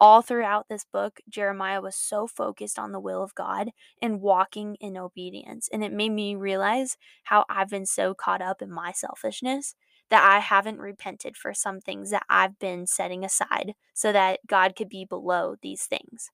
All 0.04 0.20
throughout 0.20 0.68
this 0.68 0.84
book, 0.84 1.20
Jeremiah 1.30 1.80
was 1.80 1.96
so 1.96 2.26
focused 2.26 2.78
on 2.78 2.92
the 2.92 3.00
will 3.00 3.22
of 3.22 3.34
God 3.34 3.70
and 4.02 4.20
walking 4.20 4.76
in 4.78 4.98
obedience. 4.98 5.66
And 5.72 5.82
it 5.82 5.92
made 5.94 6.10
me 6.12 6.34
realize 6.34 6.98
how 7.24 7.46
I've 7.48 7.70
been 7.70 7.86
so 7.86 8.12
caught 8.12 8.42
up 8.42 8.60
in 8.60 8.70
my 8.70 8.92
selfishness 8.92 9.74
that 10.10 10.22
I 10.22 10.40
haven't 10.40 10.78
repented 10.78 11.38
for 11.38 11.54
some 11.54 11.80
things 11.80 12.10
that 12.10 12.24
I've 12.28 12.58
been 12.58 12.86
setting 12.86 13.24
aside 13.24 13.74
so 13.94 14.12
that 14.12 14.40
God 14.46 14.76
could 14.76 14.90
be 14.90 15.06
below 15.06 15.56
these 15.62 15.86
things 15.86 16.30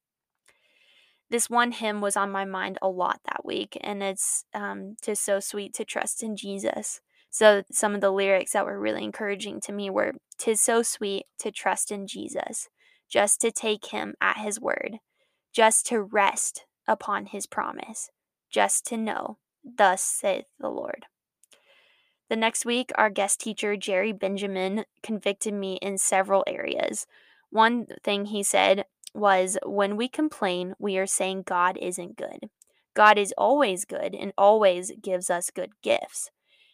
this 1.30 1.48
one 1.48 1.72
hymn 1.72 2.00
was 2.00 2.16
on 2.16 2.30
my 2.30 2.44
mind 2.44 2.78
a 2.82 2.88
lot 2.88 3.20
that 3.26 3.44
week, 3.44 3.78
and 3.82 4.02
it's 4.02 4.44
um, 4.52 4.96
just 5.02 5.24
so 5.24 5.40
sweet 5.40 5.72
to 5.74 5.84
trust 5.84 6.22
in 6.22 6.36
Jesus. 6.36 7.00
So, 7.30 7.62
some 7.70 7.94
of 7.94 8.00
the 8.00 8.10
lyrics 8.10 8.52
that 8.52 8.66
were 8.66 8.80
really 8.80 9.04
encouraging 9.04 9.60
to 9.62 9.72
me 9.72 9.90
were 9.90 10.14
Tis 10.38 10.60
so 10.60 10.82
sweet 10.82 11.26
to 11.38 11.52
trust 11.52 11.92
in 11.92 12.06
Jesus, 12.08 12.68
just 13.10 13.40
to 13.40 13.50
take 13.50 13.86
him 13.86 14.14
at 14.20 14.38
his 14.38 14.60
word, 14.60 14.98
just 15.52 15.86
to 15.86 16.00
rest 16.00 16.64
upon 16.86 17.26
his 17.26 17.46
promise, 17.46 18.10
just 18.50 18.86
to 18.86 18.96
know, 18.96 19.38
Thus 19.62 20.02
saith 20.02 20.46
the 20.58 20.70
Lord. 20.70 21.04
The 22.30 22.36
next 22.36 22.64
week, 22.64 22.90
our 22.94 23.10
guest 23.10 23.40
teacher, 23.40 23.76
Jerry 23.76 24.12
Benjamin, 24.12 24.84
convicted 25.02 25.52
me 25.52 25.78
in 25.82 25.98
several 25.98 26.44
areas. 26.46 27.06
One 27.50 27.86
thing 28.04 28.26
he 28.26 28.42
said 28.42 28.84
was 29.12 29.58
when 29.66 29.96
we 29.96 30.08
complain, 30.08 30.74
we 30.78 30.96
are 30.96 31.06
saying 31.06 31.42
God 31.46 31.76
isn't 31.82 32.16
good. 32.16 32.48
God 32.94 33.18
is 33.18 33.34
always 33.36 33.84
good 33.84 34.14
and 34.14 34.32
always 34.38 34.92
gives 35.02 35.28
us 35.28 35.50
good 35.50 35.70
gifts. 35.82 36.30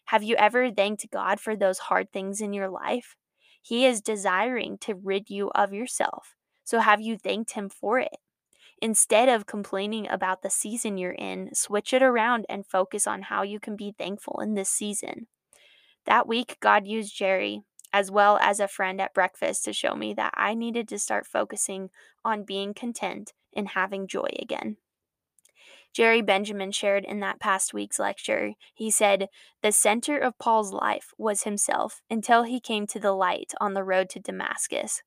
Have 0.07 0.23
you 0.23 0.37
ever 0.37 0.71
thanked 0.71 1.11
God 1.11 1.41
for 1.41 1.57
those 1.57 1.79
hard 1.79 2.13
things 2.13 2.41
in 2.41 2.53
your 2.53 2.69
life? 2.69 3.17
He 3.67 3.85
is 3.85 4.01
desiring 4.01 4.79
to 4.83 4.95
rid 4.95 5.29
you 5.29 5.51
of 5.51 5.73
yourself. 5.73 6.37
So 6.63 6.79
have 6.79 7.01
you 7.01 7.19
thanked 7.19 7.55
Him 7.55 7.69
for 7.69 7.99
it? 7.99 8.19
Instead 8.81 9.29
of 9.29 9.47
complaining 9.47 10.07
about 10.09 10.43
the 10.43 10.51
season 10.51 10.97
you're 10.97 11.11
in, 11.11 11.53
switch 11.53 11.93
it 11.93 12.01
around 12.01 12.47
and 12.49 12.65
focus 12.65 13.09
on 13.09 13.23
how 13.23 13.43
you 13.43 13.59
can 13.59 13.75
be 13.75 13.93
thankful 13.99 14.39
in 14.41 14.55
this 14.55 14.69
season. 14.69 15.27
That 16.05 16.29
week, 16.29 16.59
God 16.61 16.87
used 16.87 17.17
Jerry 17.17 17.65
as 17.93 18.09
well 18.09 18.39
as 18.41 18.61
a 18.61 18.69
friend 18.69 19.01
at 19.01 19.13
breakfast 19.13 19.65
to 19.65 19.73
show 19.73 19.97
me 19.97 20.15
that 20.15 20.35
I 20.37 20.55
needed 20.55 20.87
to 20.91 20.99
start 21.01 21.27
focusing 21.27 21.91
on 22.25 22.45
being 22.45 22.73
content 22.73 23.33
and 23.53 23.71
having 23.71 24.07
joy 24.07 24.29
again. 24.39 24.77
Jerry 25.97 26.21
Benjamin 26.21 26.73
shared 26.73 27.07
in 27.07 27.21
that 27.21 27.41
past 27.41 27.73
week's 27.73 27.99
lecture. 27.99 28.53
He 28.75 28.91
said, 28.91 29.31
The 29.63 29.73
center 29.73 30.19
of 30.19 30.39
Paul's 30.39 30.71
life 30.71 31.15
was 31.17 31.45
himself 31.45 32.03
until 32.11 32.43
he 32.43 32.61
came 32.61 32.87
to 32.89 33.01
the 33.01 33.13
light 33.13 33.55
on 33.63 33.73
the 33.73 33.83
road 33.83 34.11
to 34.11 34.21
Damascus. 34.21 35.01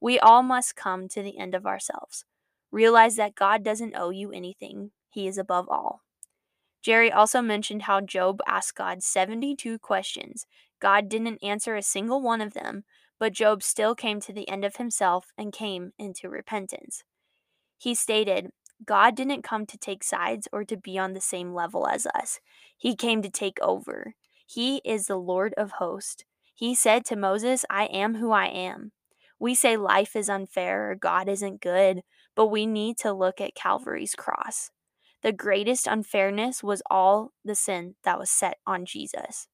We 0.00 0.18
all 0.18 0.42
must 0.42 0.74
come 0.74 1.06
to 1.08 1.20
the 1.22 1.36
end 1.38 1.54
of 1.54 1.66
ourselves. 1.66 2.24
Realize 2.70 3.16
that 3.16 3.34
God 3.34 3.62
doesn't 3.62 3.94
owe 3.94 4.08
you 4.08 4.32
anything, 4.32 4.92
He 5.10 5.28
is 5.28 5.36
above 5.36 5.68
all. 5.68 6.00
Jerry 6.80 7.12
also 7.12 7.42
mentioned 7.42 7.82
how 7.82 8.00
Job 8.00 8.40
asked 8.46 8.74
God 8.74 9.02
72 9.02 9.80
questions 9.80 10.46
God 10.80 11.10
didn't 11.10 11.44
answer 11.44 11.76
a 11.76 11.82
single 11.82 12.22
one 12.22 12.40
of 12.40 12.54
them, 12.54 12.84
but 13.20 13.34
Job 13.34 13.62
still 13.62 13.94
came 13.94 14.18
to 14.20 14.32
the 14.32 14.48
end 14.48 14.64
of 14.64 14.76
himself 14.76 15.26
and 15.36 15.52
came 15.52 15.92
into 15.98 16.30
repentance. 16.30 17.04
He 17.76 17.94
stated, 17.94 18.50
God 18.84 19.14
didn't 19.14 19.42
come 19.42 19.66
to 19.66 19.78
take 19.78 20.04
sides 20.04 20.48
or 20.52 20.64
to 20.64 20.76
be 20.76 20.98
on 20.98 21.12
the 21.12 21.20
same 21.20 21.54
level 21.54 21.86
as 21.86 22.06
us. 22.06 22.40
He 22.76 22.96
came 22.96 23.22
to 23.22 23.30
take 23.30 23.58
over. 23.60 24.14
He 24.46 24.80
is 24.84 25.06
the 25.06 25.16
Lord 25.16 25.54
of 25.56 25.72
hosts. 25.72 26.24
He 26.54 26.74
said 26.74 27.04
to 27.06 27.16
Moses, 27.16 27.64
I 27.70 27.84
am 27.86 28.16
who 28.16 28.32
I 28.32 28.46
am. 28.46 28.92
We 29.38 29.54
say 29.54 29.76
life 29.76 30.14
is 30.14 30.28
unfair 30.28 30.90
or 30.90 30.94
God 30.94 31.28
isn't 31.28 31.60
good, 31.60 32.02
but 32.36 32.46
we 32.46 32.66
need 32.66 32.98
to 32.98 33.12
look 33.12 33.40
at 33.40 33.54
Calvary's 33.54 34.14
cross. 34.14 34.70
The 35.22 35.32
greatest 35.32 35.86
unfairness 35.86 36.62
was 36.62 36.82
all 36.90 37.32
the 37.44 37.54
sin 37.54 37.94
that 38.04 38.18
was 38.18 38.30
set 38.30 38.58
on 38.66 38.84
Jesus. 38.84 39.48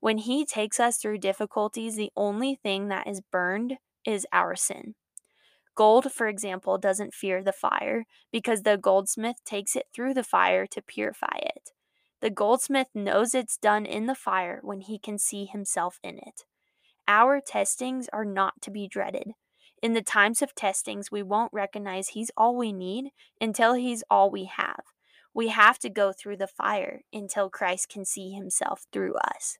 When 0.00 0.18
He 0.18 0.44
takes 0.44 0.78
us 0.78 0.96
through 0.96 1.18
difficulties, 1.18 1.96
the 1.96 2.10
only 2.16 2.58
thing 2.62 2.88
that 2.88 3.06
is 3.06 3.20
burned 3.20 3.78
is 4.04 4.26
our 4.32 4.54
sin. 4.56 4.94
Gold, 5.78 6.10
for 6.10 6.26
example, 6.26 6.76
doesn't 6.76 7.14
fear 7.14 7.40
the 7.40 7.52
fire 7.52 8.04
because 8.32 8.62
the 8.62 8.76
goldsmith 8.76 9.36
takes 9.44 9.76
it 9.76 9.84
through 9.94 10.12
the 10.12 10.24
fire 10.24 10.66
to 10.66 10.82
purify 10.82 11.36
it. 11.36 11.70
The 12.20 12.30
goldsmith 12.30 12.88
knows 12.96 13.32
it's 13.32 13.56
done 13.56 13.86
in 13.86 14.06
the 14.06 14.16
fire 14.16 14.58
when 14.64 14.80
he 14.80 14.98
can 14.98 15.18
see 15.18 15.44
himself 15.44 16.00
in 16.02 16.18
it. 16.18 16.42
Our 17.06 17.40
testings 17.40 18.08
are 18.12 18.24
not 18.24 18.60
to 18.62 18.72
be 18.72 18.88
dreaded. 18.88 19.34
In 19.80 19.92
the 19.92 20.02
times 20.02 20.42
of 20.42 20.52
testings, 20.56 21.12
we 21.12 21.22
won't 21.22 21.52
recognize 21.52 22.08
He's 22.08 22.32
all 22.36 22.56
we 22.56 22.72
need 22.72 23.10
until 23.40 23.74
He's 23.74 24.02
all 24.10 24.32
we 24.32 24.46
have. 24.46 24.82
We 25.32 25.46
have 25.46 25.78
to 25.78 25.88
go 25.88 26.10
through 26.10 26.38
the 26.38 26.48
fire 26.48 27.02
until 27.12 27.48
Christ 27.48 27.88
can 27.88 28.04
see 28.04 28.30
Himself 28.30 28.86
through 28.92 29.14
us. 29.14 29.58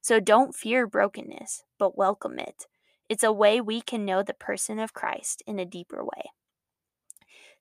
So 0.00 0.18
don't 0.18 0.54
fear 0.54 0.86
brokenness, 0.86 1.64
but 1.78 1.98
welcome 1.98 2.38
it. 2.38 2.64
It's 3.08 3.22
a 3.22 3.32
way 3.32 3.60
we 3.60 3.80
can 3.80 4.04
know 4.04 4.22
the 4.22 4.34
person 4.34 4.78
of 4.78 4.92
Christ 4.92 5.42
in 5.46 5.58
a 5.58 5.64
deeper 5.64 6.04
way. 6.04 6.30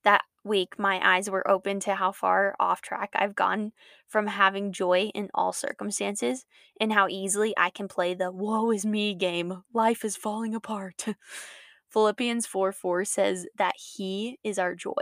That 0.03 0.23
week, 0.43 0.79
my 0.79 0.99
eyes 1.03 1.29
were 1.29 1.49
open 1.49 1.79
to 1.81 1.95
how 1.95 2.11
far 2.11 2.55
off 2.59 2.81
track 2.81 3.11
I've 3.15 3.35
gone 3.35 3.73
from 4.07 4.27
having 4.27 4.71
joy 4.71 5.11
in 5.13 5.29
all 5.33 5.53
circumstances 5.53 6.45
and 6.79 6.93
how 6.93 7.07
easily 7.07 7.53
I 7.57 7.69
can 7.69 7.87
play 7.87 8.13
the 8.13 8.31
woe 8.31 8.71
is 8.71 8.85
me 8.85 9.13
game. 9.13 9.63
Life 9.73 10.05
is 10.05 10.15
falling 10.15 10.55
apart. 10.55 11.05
Philippians 11.89 12.45
4 12.45 12.71
4 12.71 13.05
says 13.05 13.47
that 13.57 13.75
He 13.77 14.39
is 14.43 14.59
our 14.59 14.75
joy. 14.75 14.93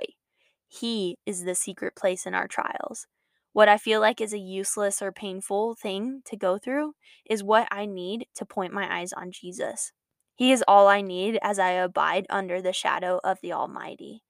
He 0.68 1.18
is 1.26 1.44
the 1.44 1.56
secret 1.56 1.96
place 1.96 2.26
in 2.26 2.34
our 2.34 2.48
trials. 2.48 3.08
What 3.54 3.70
I 3.70 3.78
feel 3.78 4.02
like 4.02 4.20
is 4.20 4.34
a 4.34 4.38
useless 4.38 5.02
or 5.02 5.12
painful 5.12 5.76
thing 5.76 6.22
to 6.26 6.36
go 6.36 6.58
through 6.58 6.94
is 7.30 7.44
what 7.44 7.68
I 7.72 7.86
need 7.86 8.28
to 8.36 8.46
point 8.46 8.74
my 8.74 9.00
eyes 9.00 9.14
on 9.14 9.32
Jesus. 9.32 9.94
He 10.36 10.52
is 10.52 10.64
all 10.68 10.88
I 10.88 11.02
need 11.02 11.40
as 11.42 11.60
I 11.60 11.72
abide 11.72 12.26
under 12.30 12.62
the 12.62 12.74
shadow 12.74 13.22
of 13.24 13.40
the 13.42 13.54
Almighty. 13.54 14.22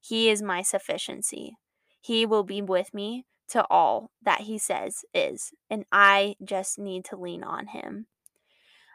He 0.00 0.28
is 0.28 0.42
my 0.42 0.60
sufficiency. 0.60 1.56
He 2.00 2.26
will 2.26 2.44
be 2.44 2.60
with 2.60 2.92
me 2.92 3.24
to 3.48 3.66
all 3.70 4.10
that 4.22 4.42
He 4.42 4.58
says 4.58 5.04
is, 5.14 5.52
and 5.70 5.86
I 5.90 6.36
just 6.44 6.78
need 6.78 7.04
to 7.06 7.16
lean 7.16 7.42
on 7.42 7.68
Him. 7.68 8.06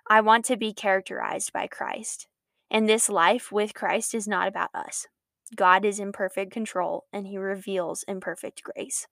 I 0.08 0.22
want 0.22 0.46
to 0.46 0.58
be 0.58 0.74
characterized 0.74 1.52
by 1.52 1.68
Christ, 1.68 2.28
and 2.70 2.88
this 2.88 3.10
life 3.10 3.52
with 3.52 3.74
Christ 3.74 4.14
is 4.14 4.28
not 4.28 4.48
about 4.48 4.70
us. 4.74 5.08
God 5.56 5.86
is 5.86 6.00
in 6.00 6.12
perfect 6.12 6.52
control, 6.52 7.06
and 7.12 7.26
He 7.26 7.38
reveals 7.38 8.04
in 8.08 8.20
perfect 8.20 8.62
grace. 8.62 9.08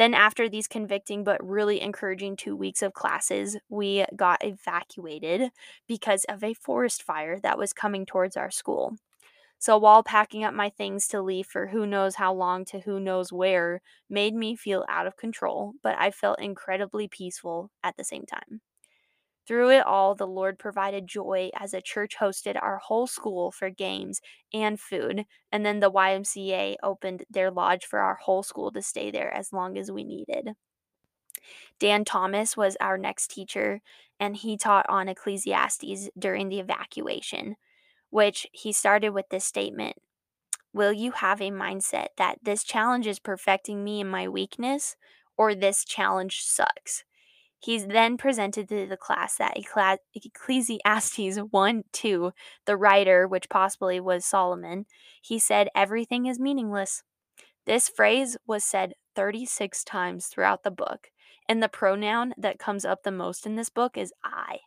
Then, 0.00 0.14
after 0.14 0.48
these 0.48 0.68
convicting 0.68 1.24
but 1.24 1.46
really 1.46 1.80
encouraging 1.80 2.36
two 2.36 2.56
weeks 2.56 2.82
of 2.82 2.94
classes, 2.94 3.56
we 3.70 4.06
got 4.16 4.44
evacuated 4.44 5.52
because 5.88 6.24
of 6.24 6.44
a 6.44 6.54
forest 6.54 7.04
fire 7.04 7.38
that 7.40 7.58
was 7.58 7.72
coming 7.74 8.06
towards 8.06 8.36
our 8.36 8.50
school. 8.50 8.96
So, 9.58 9.78
while 9.78 10.02
packing 10.02 10.44
up 10.44 10.54
my 10.54 10.70
things 10.70 11.08
to 11.08 11.22
leave 11.22 11.46
for 11.46 11.68
who 11.68 11.86
knows 11.86 12.16
how 12.16 12.32
long 12.34 12.64
to 12.66 12.80
who 12.80 13.00
knows 13.00 13.32
where 13.32 13.82
made 14.08 14.34
me 14.34 14.56
feel 14.56 14.84
out 14.88 15.06
of 15.06 15.16
control, 15.16 15.74
but 15.82 15.96
I 15.98 16.10
felt 16.12 16.40
incredibly 16.40 17.08
peaceful 17.08 17.70
at 17.84 17.96
the 17.96 18.04
same 18.04 18.26
time. 18.26 18.62
Through 19.46 19.70
it 19.70 19.86
all, 19.86 20.14
the 20.14 20.26
Lord 20.26 20.58
provided 20.58 21.06
joy 21.06 21.50
as 21.54 21.74
a 21.74 21.82
church 21.82 22.16
hosted 22.18 22.56
our 22.62 22.78
whole 22.78 23.06
school 23.06 23.50
for 23.50 23.68
games 23.68 24.20
and 24.52 24.80
food, 24.80 25.26
and 25.52 25.66
then 25.66 25.80
the 25.80 25.90
YMCA 25.90 26.76
opened 26.82 27.24
their 27.28 27.50
lodge 27.50 27.84
for 27.84 27.98
our 27.98 28.14
whole 28.14 28.42
school 28.42 28.70
to 28.72 28.80
stay 28.82 29.10
there 29.10 29.32
as 29.34 29.52
long 29.52 29.76
as 29.76 29.90
we 29.90 30.04
needed. 30.04 30.50
Dan 31.78 32.04
Thomas 32.04 32.56
was 32.56 32.76
our 32.80 32.96
next 32.98 33.28
teacher, 33.30 33.80
and 34.20 34.36
he 34.36 34.56
taught 34.56 34.86
on 34.88 35.08
Ecclesiastes 35.08 36.10
during 36.18 36.48
the 36.48 36.60
evacuation, 36.60 37.56
which 38.10 38.46
he 38.52 38.72
started 38.72 39.10
with 39.10 39.28
this 39.30 39.44
statement 39.44 39.96
Will 40.72 40.92
you 40.92 41.12
have 41.12 41.40
a 41.40 41.50
mindset 41.50 42.08
that 42.16 42.38
this 42.42 42.64
challenge 42.64 43.06
is 43.06 43.18
perfecting 43.20 43.84
me 43.84 44.00
in 44.00 44.08
my 44.08 44.28
weakness, 44.28 44.96
or 45.36 45.54
this 45.54 45.84
challenge 45.84 46.42
sucks? 46.42 47.04
He's 47.62 47.86
then 47.86 48.16
presented 48.16 48.70
to 48.70 48.86
the 48.86 48.96
class 48.96 49.36
that 49.36 49.58
Ecclesiastes 50.14 51.36
1 51.36 51.82
2, 51.92 52.32
the 52.64 52.76
writer, 52.76 53.28
which 53.28 53.50
possibly 53.50 54.00
was 54.00 54.24
Solomon, 54.24 54.86
he 55.20 55.38
said, 55.38 55.68
Everything 55.74 56.24
is 56.24 56.40
meaningless. 56.40 57.02
This 57.66 57.90
phrase 57.90 58.38
was 58.46 58.64
said 58.64 58.94
36 59.14 59.84
times 59.84 60.26
throughout 60.28 60.62
the 60.62 60.70
book, 60.70 61.08
and 61.46 61.62
the 61.62 61.68
pronoun 61.68 62.32
that 62.38 62.58
comes 62.58 62.86
up 62.86 63.02
the 63.02 63.12
most 63.12 63.44
in 63.44 63.56
this 63.56 63.68
book 63.68 63.98
is 63.98 64.14
I, 64.24 64.60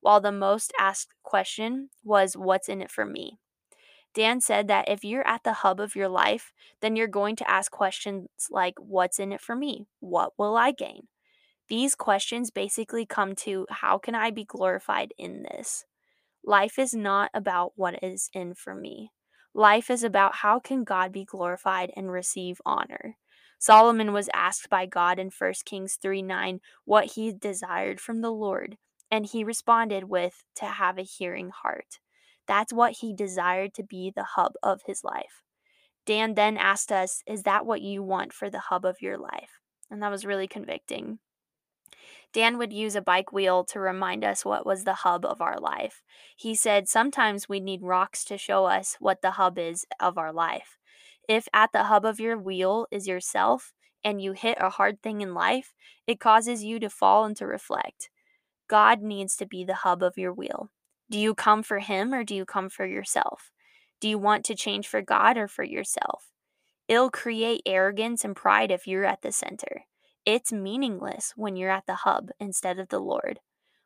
while 0.00 0.22
the 0.22 0.32
most 0.32 0.72
asked 0.80 1.12
question 1.22 1.90
was, 2.02 2.34
What's 2.34 2.70
in 2.70 2.80
it 2.80 2.90
for 2.90 3.04
me? 3.04 3.38
Dan 4.14 4.40
said 4.40 4.68
that 4.68 4.88
if 4.88 5.04
you're 5.04 5.26
at 5.28 5.44
the 5.44 5.52
hub 5.52 5.80
of 5.80 5.94
your 5.94 6.08
life, 6.08 6.54
then 6.80 6.96
you're 6.96 7.08
going 7.08 7.36
to 7.36 7.50
ask 7.50 7.70
questions 7.70 8.28
like, 8.50 8.74
What's 8.78 9.18
in 9.18 9.32
it 9.32 9.42
for 9.42 9.54
me? 9.54 9.86
What 10.00 10.32
will 10.38 10.56
I 10.56 10.72
gain? 10.72 11.08
These 11.68 11.94
questions 11.94 12.50
basically 12.50 13.04
come 13.04 13.34
to 13.36 13.66
how 13.68 13.98
can 13.98 14.14
I 14.14 14.30
be 14.30 14.44
glorified 14.44 15.12
in 15.18 15.42
this? 15.42 15.84
Life 16.44 16.78
is 16.78 16.94
not 16.94 17.30
about 17.34 17.72
what 17.76 18.02
is 18.02 18.30
in 18.32 18.54
for 18.54 18.74
me. 18.74 19.12
Life 19.54 19.90
is 19.90 20.02
about 20.02 20.36
how 20.36 20.60
can 20.60 20.84
God 20.84 21.12
be 21.12 21.24
glorified 21.24 21.90
and 21.94 22.10
receive 22.10 22.60
honor. 22.64 23.16
Solomon 23.58 24.12
was 24.12 24.30
asked 24.32 24.70
by 24.70 24.86
God 24.86 25.18
in 25.18 25.30
1 25.36 25.52
Kings 25.64 25.98
3 26.00 26.22
9 26.22 26.60
what 26.84 27.06
he 27.12 27.32
desired 27.32 28.00
from 28.00 28.20
the 28.20 28.30
Lord, 28.30 28.78
and 29.10 29.26
he 29.26 29.44
responded 29.44 30.04
with 30.04 30.44
to 30.56 30.66
have 30.66 30.96
a 30.96 31.02
hearing 31.02 31.50
heart. 31.50 31.98
That's 32.46 32.72
what 32.72 32.98
he 33.00 33.12
desired 33.12 33.74
to 33.74 33.82
be 33.82 34.10
the 34.14 34.24
hub 34.36 34.52
of 34.62 34.82
his 34.86 35.04
life. 35.04 35.42
Dan 36.06 36.34
then 36.34 36.56
asked 36.56 36.90
us, 36.90 37.22
Is 37.26 37.42
that 37.42 37.66
what 37.66 37.82
you 37.82 38.02
want 38.02 38.32
for 38.32 38.48
the 38.48 38.60
hub 38.60 38.86
of 38.86 39.02
your 39.02 39.18
life? 39.18 39.60
And 39.90 40.02
that 40.02 40.10
was 40.10 40.24
really 40.24 40.48
convicting. 40.48 41.18
Dan 42.32 42.58
would 42.58 42.72
use 42.72 42.94
a 42.94 43.00
bike 43.00 43.32
wheel 43.32 43.64
to 43.64 43.80
remind 43.80 44.24
us 44.24 44.44
what 44.44 44.66
was 44.66 44.84
the 44.84 44.94
hub 44.94 45.24
of 45.24 45.40
our 45.40 45.58
life. 45.58 46.02
He 46.36 46.54
said 46.54 46.88
sometimes 46.88 47.48
we 47.48 47.60
need 47.60 47.82
rocks 47.82 48.24
to 48.24 48.36
show 48.36 48.66
us 48.66 48.96
what 49.00 49.22
the 49.22 49.32
hub 49.32 49.58
is 49.58 49.86
of 49.98 50.18
our 50.18 50.32
life. 50.32 50.76
If 51.28 51.48
at 51.52 51.72
the 51.72 51.84
hub 51.84 52.04
of 52.04 52.20
your 52.20 52.38
wheel 52.38 52.86
is 52.90 53.08
yourself 53.08 53.72
and 54.04 54.20
you 54.20 54.32
hit 54.32 54.58
a 54.60 54.70
hard 54.70 55.02
thing 55.02 55.20
in 55.20 55.34
life, 55.34 55.74
it 56.06 56.20
causes 56.20 56.64
you 56.64 56.78
to 56.80 56.90
fall 56.90 57.24
and 57.24 57.36
to 57.36 57.46
reflect. 57.46 58.10
God 58.68 59.02
needs 59.02 59.36
to 59.36 59.46
be 59.46 59.64
the 59.64 59.74
hub 59.74 60.02
of 60.02 60.18
your 60.18 60.32
wheel. 60.32 60.70
Do 61.10 61.18
you 61.18 61.34
come 61.34 61.62
for 61.62 61.78
Him 61.78 62.12
or 62.12 62.24
do 62.24 62.34
you 62.34 62.44
come 62.44 62.68
for 62.68 62.86
yourself? 62.86 63.50
Do 64.00 64.08
you 64.08 64.18
want 64.18 64.44
to 64.44 64.54
change 64.54 64.86
for 64.86 65.02
God 65.02 65.36
or 65.36 65.48
for 65.48 65.64
yourself? 65.64 66.26
It'll 66.86 67.10
create 67.10 67.62
arrogance 67.66 68.24
and 68.24 68.36
pride 68.36 68.70
if 68.70 68.86
you're 68.86 69.04
at 69.04 69.22
the 69.22 69.32
center. 69.32 69.84
It's 70.30 70.52
meaningless 70.52 71.32
when 71.36 71.56
you're 71.56 71.70
at 71.70 71.86
the 71.86 71.94
hub 71.94 72.28
instead 72.38 72.78
of 72.78 72.90
the 72.90 72.98
Lord. 72.98 73.40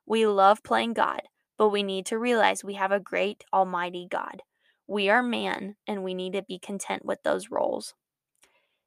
We 0.04 0.26
love 0.26 0.64
playing 0.64 0.94
God, 0.94 1.22
but 1.56 1.68
we 1.68 1.84
need 1.84 2.04
to 2.06 2.18
realize 2.18 2.64
we 2.64 2.74
have 2.74 2.90
a 2.90 2.98
great, 2.98 3.44
almighty 3.52 4.08
God. 4.10 4.42
We 4.88 5.08
are 5.08 5.22
man, 5.22 5.76
and 5.86 6.02
we 6.02 6.14
need 6.14 6.32
to 6.32 6.42
be 6.42 6.58
content 6.58 7.04
with 7.04 7.22
those 7.22 7.52
roles. 7.52 7.94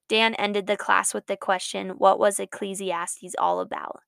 Dan 0.09 0.35
ended 0.35 0.67
the 0.67 0.75
class 0.75 1.13
with 1.13 1.27
the 1.27 1.38
question, 1.38 1.91
What 1.91 2.19
was 2.19 2.41
Ecclesiastes 2.41 3.35
all 3.39 3.62
about? 3.62 4.01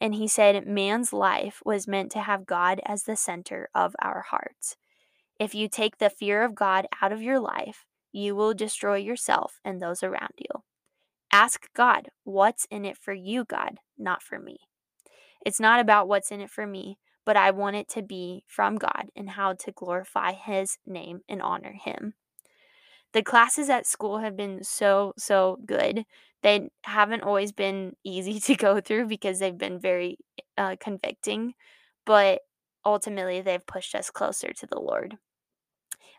And 0.00 0.14
he 0.14 0.28
said, 0.28 0.68
Man's 0.68 1.12
life 1.12 1.60
was 1.64 1.88
meant 1.88 2.12
to 2.12 2.20
have 2.20 2.46
God 2.46 2.80
as 2.86 3.02
the 3.02 3.16
center 3.16 3.68
of 3.74 3.96
our 4.00 4.26
hearts. 4.30 4.76
If 5.40 5.56
you 5.56 5.68
take 5.68 5.98
the 5.98 6.08
fear 6.08 6.44
of 6.44 6.54
God 6.54 6.86
out 7.02 7.10
of 7.10 7.20
your 7.20 7.40
life, 7.40 7.84
you 8.12 8.36
will 8.36 8.54
destroy 8.54 8.98
yourself 8.98 9.58
and 9.64 9.82
those 9.82 10.04
around 10.04 10.34
you. 10.38 10.62
Ask 11.32 11.72
God, 11.72 12.10
what's 12.24 12.66
in 12.70 12.84
it 12.84 12.98
for 12.98 13.14
you, 13.14 13.44
God, 13.46 13.78
not 13.96 14.22
for 14.22 14.38
me. 14.38 14.58
It's 15.44 15.58
not 15.58 15.80
about 15.80 16.06
what's 16.06 16.30
in 16.30 16.42
it 16.42 16.50
for 16.50 16.66
me, 16.66 16.98
but 17.24 17.38
I 17.38 17.50
want 17.50 17.76
it 17.76 17.88
to 17.90 18.02
be 18.02 18.44
from 18.46 18.76
God 18.76 19.08
and 19.16 19.30
how 19.30 19.54
to 19.54 19.72
glorify 19.72 20.32
His 20.32 20.78
name 20.86 21.20
and 21.28 21.40
honor 21.40 21.72
Him. 21.72 22.14
The 23.12 23.22
classes 23.22 23.70
at 23.70 23.86
school 23.86 24.18
have 24.18 24.36
been 24.36 24.62
so, 24.62 25.14
so 25.16 25.58
good. 25.66 26.04
They 26.42 26.68
haven't 26.84 27.22
always 27.22 27.52
been 27.52 27.96
easy 28.04 28.38
to 28.40 28.54
go 28.54 28.80
through 28.80 29.06
because 29.06 29.38
they've 29.38 29.56
been 29.56 29.78
very 29.78 30.18
uh, 30.58 30.76
convicting, 30.80 31.54
but 32.04 32.40
ultimately 32.84 33.40
they've 33.40 33.66
pushed 33.66 33.94
us 33.94 34.10
closer 34.10 34.52
to 34.52 34.66
the 34.66 34.80
Lord. 34.80 35.16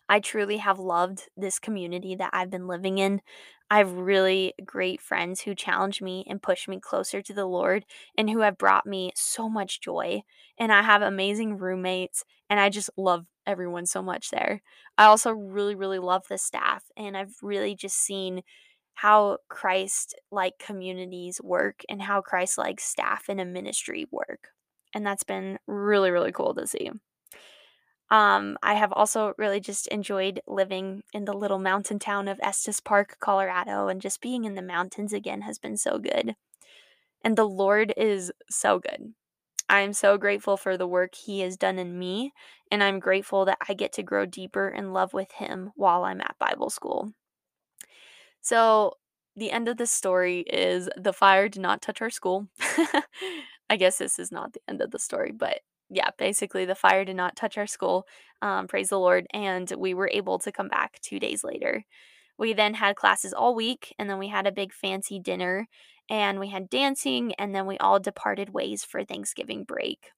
I 0.09 0.19
truly 0.19 0.57
have 0.57 0.79
loved 0.79 1.29
this 1.37 1.59
community 1.59 2.15
that 2.15 2.31
I've 2.33 2.49
been 2.49 2.67
living 2.67 2.97
in. 2.97 3.21
I 3.69 3.77
have 3.79 3.93
really 3.93 4.53
great 4.63 5.01
friends 5.01 5.41
who 5.41 5.55
challenge 5.55 6.01
me 6.01 6.25
and 6.27 6.41
push 6.41 6.67
me 6.67 6.79
closer 6.79 7.21
to 7.21 7.33
the 7.33 7.45
Lord 7.45 7.85
and 8.17 8.29
who 8.29 8.41
have 8.41 8.57
brought 8.57 8.85
me 8.85 9.11
so 9.15 9.49
much 9.49 9.81
joy. 9.81 10.21
And 10.57 10.71
I 10.71 10.83
have 10.83 11.01
amazing 11.01 11.57
roommates, 11.57 12.23
and 12.49 12.59
I 12.59 12.69
just 12.69 12.89
love 12.97 13.25
everyone 13.47 13.85
so 13.85 14.01
much 14.01 14.29
there. 14.29 14.61
I 14.97 15.05
also 15.05 15.31
really, 15.31 15.75
really 15.75 15.99
love 15.99 16.23
the 16.29 16.37
staff, 16.37 16.83
and 16.95 17.17
I've 17.17 17.35
really 17.41 17.75
just 17.75 17.97
seen 17.97 18.43
how 18.95 19.37
Christ 19.49 20.15
like 20.31 20.59
communities 20.59 21.41
work 21.41 21.81
and 21.89 22.01
how 22.01 22.21
Christ 22.21 22.57
like 22.57 22.79
staff 22.79 23.27
in 23.29 23.39
a 23.39 23.45
ministry 23.45 24.05
work. 24.11 24.49
And 24.93 25.05
that's 25.05 25.23
been 25.23 25.57
really, 25.65 26.11
really 26.11 26.31
cool 26.31 26.53
to 26.53 26.67
see. 26.67 26.91
Um, 28.13 28.59
I 28.61 28.75
have 28.75 28.93
also 28.93 29.33
really 29.39 29.59
just 29.59 29.87
enjoyed 29.87 30.39
living 30.45 31.01
in 31.13 31.25
the 31.25 31.33
little 31.33 31.57
mountain 31.57 31.97
town 31.97 32.27
of 32.27 32.39
Estes 32.43 32.79
Park, 32.79 33.17
Colorado, 33.19 33.87
and 33.87 33.99
just 33.99 34.21
being 34.21 34.45
in 34.45 34.53
the 34.53 34.61
mountains 34.61 35.13
again 35.13 35.41
has 35.41 35.57
been 35.57 35.77
so 35.77 35.97
good. 35.97 36.35
And 37.23 37.35
the 37.35 37.47
Lord 37.47 37.91
is 37.97 38.31
so 38.51 38.77
good. 38.77 39.15
I 39.67 39.79
am 39.79 39.93
so 39.93 40.19
grateful 40.19 40.57
for 40.57 40.77
the 40.77 40.85
work 40.85 41.15
He 41.15 41.39
has 41.39 41.57
done 41.57 41.79
in 41.79 41.97
me, 41.97 42.33
and 42.69 42.83
I'm 42.83 42.99
grateful 42.99 43.45
that 43.45 43.57
I 43.67 43.73
get 43.73 43.91
to 43.93 44.03
grow 44.03 44.27
deeper 44.27 44.69
in 44.69 44.93
love 44.93 45.15
with 45.15 45.31
Him 45.31 45.71
while 45.75 46.03
I'm 46.03 46.21
at 46.21 46.37
Bible 46.37 46.69
school. 46.69 47.13
So, 48.41 48.93
the 49.35 49.49
end 49.49 49.67
of 49.67 49.77
the 49.77 49.87
story 49.87 50.41
is 50.41 50.87
the 50.95 51.13
fire 51.13 51.49
did 51.49 51.63
not 51.63 51.81
touch 51.81 51.99
our 51.99 52.11
school. 52.11 52.47
I 53.71 53.75
guess 53.75 53.97
this 53.97 54.19
is 54.19 54.31
not 54.31 54.53
the 54.53 54.61
end 54.67 54.81
of 54.81 54.91
the 54.91 54.99
story, 54.99 55.31
but 55.31 55.61
yeah, 55.95 56.09
basically 56.17 56.65
the 56.65 56.75
fire 56.75 57.05
did 57.05 57.15
not 57.15 57.35
touch 57.35 57.57
our 57.57 57.67
school. 57.67 58.05
Um, 58.41 58.67
praise 58.67 58.89
the 58.89 58.99
Lord. 58.99 59.25
And 59.33 59.71
we 59.77 59.93
were 59.93 60.09
able 60.11 60.39
to 60.39 60.51
come 60.51 60.67
back 60.67 60.99
two 61.01 61.19
days 61.19 61.43
later. 61.43 61.83
We 62.37 62.53
then 62.53 62.73
had 62.73 62.95
classes 62.95 63.33
all 63.33 63.55
week, 63.55 63.93
and 63.99 64.09
then 64.09 64.17
we 64.17 64.27
had 64.27 64.47
a 64.47 64.51
big 64.51 64.73
fancy 64.73 65.19
dinner, 65.19 65.67
and 66.09 66.39
we 66.39 66.49
had 66.49 66.69
dancing, 66.69 67.33
and 67.35 67.53
then 67.53 67.67
we 67.67 67.77
all 67.77 67.99
departed 67.99 68.49
ways 68.49 68.83
for 68.83 69.03
Thanksgiving 69.03 69.63
break. 69.63 70.11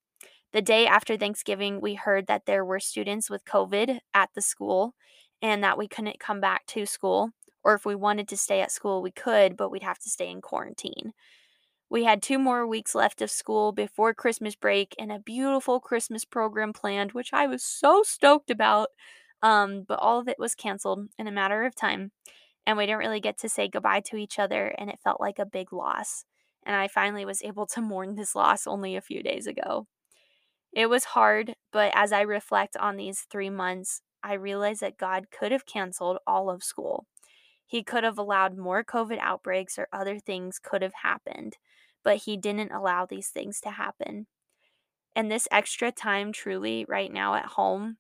The 0.54 0.62
day 0.62 0.88
after 0.88 1.18
Thanksgiving, 1.18 1.82
we 1.82 1.96
heard 1.96 2.28
that 2.28 2.46
there 2.46 2.64
were 2.64 2.80
students 2.80 3.30
with 3.30 3.44
COVID 3.44 4.00
at 4.14 4.30
the 4.34 4.42
school 4.42 4.96
and 5.42 5.62
that 5.64 5.78
we 5.78 5.88
couldn't 5.88 6.20
come 6.20 6.40
back 6.40 6.66
to 6.68 6.86
school. 6.86 7.32
Or 7.64 7.74
if 7.74 7.86
we 7.86 7.96
wanted 7.96 8.30
to 8.30 8.38
stay 8.38 8.62
at 8.62 8.72
school, 8.72 9.02
we 9.02 9.12
could, 9.12 9.58
but 9.58 9.70
we'd 9.70 9.84
have 9.84 10.00
to 10.00 10.10
stay 10.10 10.30
in 10.30 10.40
quarantine. 10.40 11.12
We 11.90 12.04
had 12.04 12.22
two 12.22 12.40
more 12.40 12.66
weeks 12.66 12.96
left 12.96 13.22
of 13.22 13.30
school 13.30 13.72
before 13.72 14.14
Christmas 14.14 14.56
break 14.56 14.96
and 14.98 15.12
a 15.12 15.20
beautiful 15.20 15.80
Christmas 15.80 16.26
program 16.26 16.74
planned, 16.74 17.12
which 17.12 17.32
I 17.32 17.48
was 17.48 17.64
so 17.64 18.04
stoked 18.04 18.50
about. 18.50 18.90
Um, 19.42 19.84
but 19.88 20.00
all 20.00 20.20
of 20.20 20.28
it 20.28 20.40
was 20.40 20.56
canceled 20.56 21.08
in 21.20 21.28
a 21.28 21.32
matter 21.32 21.64
of 21.66 21.76
time. 21.76 22.12
And 22.66 22.78
we 22.78 22.88
didn't 22.88 23.00
really 23.00 23.20
get 23.20 23.38
to 23.40 23.50
say 23.50 23.68
goodbye 23.68 24.02
to 24.08 24.18
each 24.18 24.40
other, 24.40 24.74
and 24.80 24.90
it 24.90 25.00
felt 25.04 25.22
like 25.22 25.38
a 25.38 25.46
big 25.46 25.72
loss. 25.72 26.26
And 26.66 26.76
I 26.76 26.88
finally 26.88 27.26
was 27.26 27.44
able 27.44 27.68
to 27.68 27.82
mourn 27.82 28.16
this 28.16 28.34
loss 28.34 28.66
only 28.66 28.96
a 28.96 29.02
few 29.02 29.22
days 29.22 29.46
ago. 29.46 29.86
It 30.74 30.90
was 30.90 31.06
hard, 31.06 31.56
but 31.72 31.92
as 31.96 32.12
I 32.12 32.22
reflect 32.22 32.76
on 32.78 32.98
these 32.98 33.28
three 33.32 33.52
months, 33.52 34.02
I 34.24 34.34
realize 34.34 34.80
that 34.80 34.98
God 34.98 35.28
could 35.30 35.52
have 35.52 35.68
canceled 35.68 36.18
all 36.26 36.50
of 36.50 36.64
school. 36.64 37.06
He 37.66 37.84
could 37.84 38.04
have 38.04 38.18
allowed 38.18 38.58
more 38.58 38.84
COVID 38.84 39.20
outbreaks 39.20 39.78
or 39.78 39.88
other 39.92 40.20
things 40.20 40.60
could 40.60 40.82
have 40.82 40.94
happened 41.04 41.58
but 42.06 42.18
He 42.18 42.38
didn't 42.38 42.72
allow 42.72 43.06
these 43.06 43.28
things 43.28 43.60
to 43.62 43.72
happen. 43.72 44.28
And 45.14 45.30
this 45.30 45.48
extra 45.52 45.92
time, 45.92 46.32
truly, 46.32 46.86
right 46.88 47.12
now 47.12 47.34
at 47.36 47.46
home, 47.46 47.98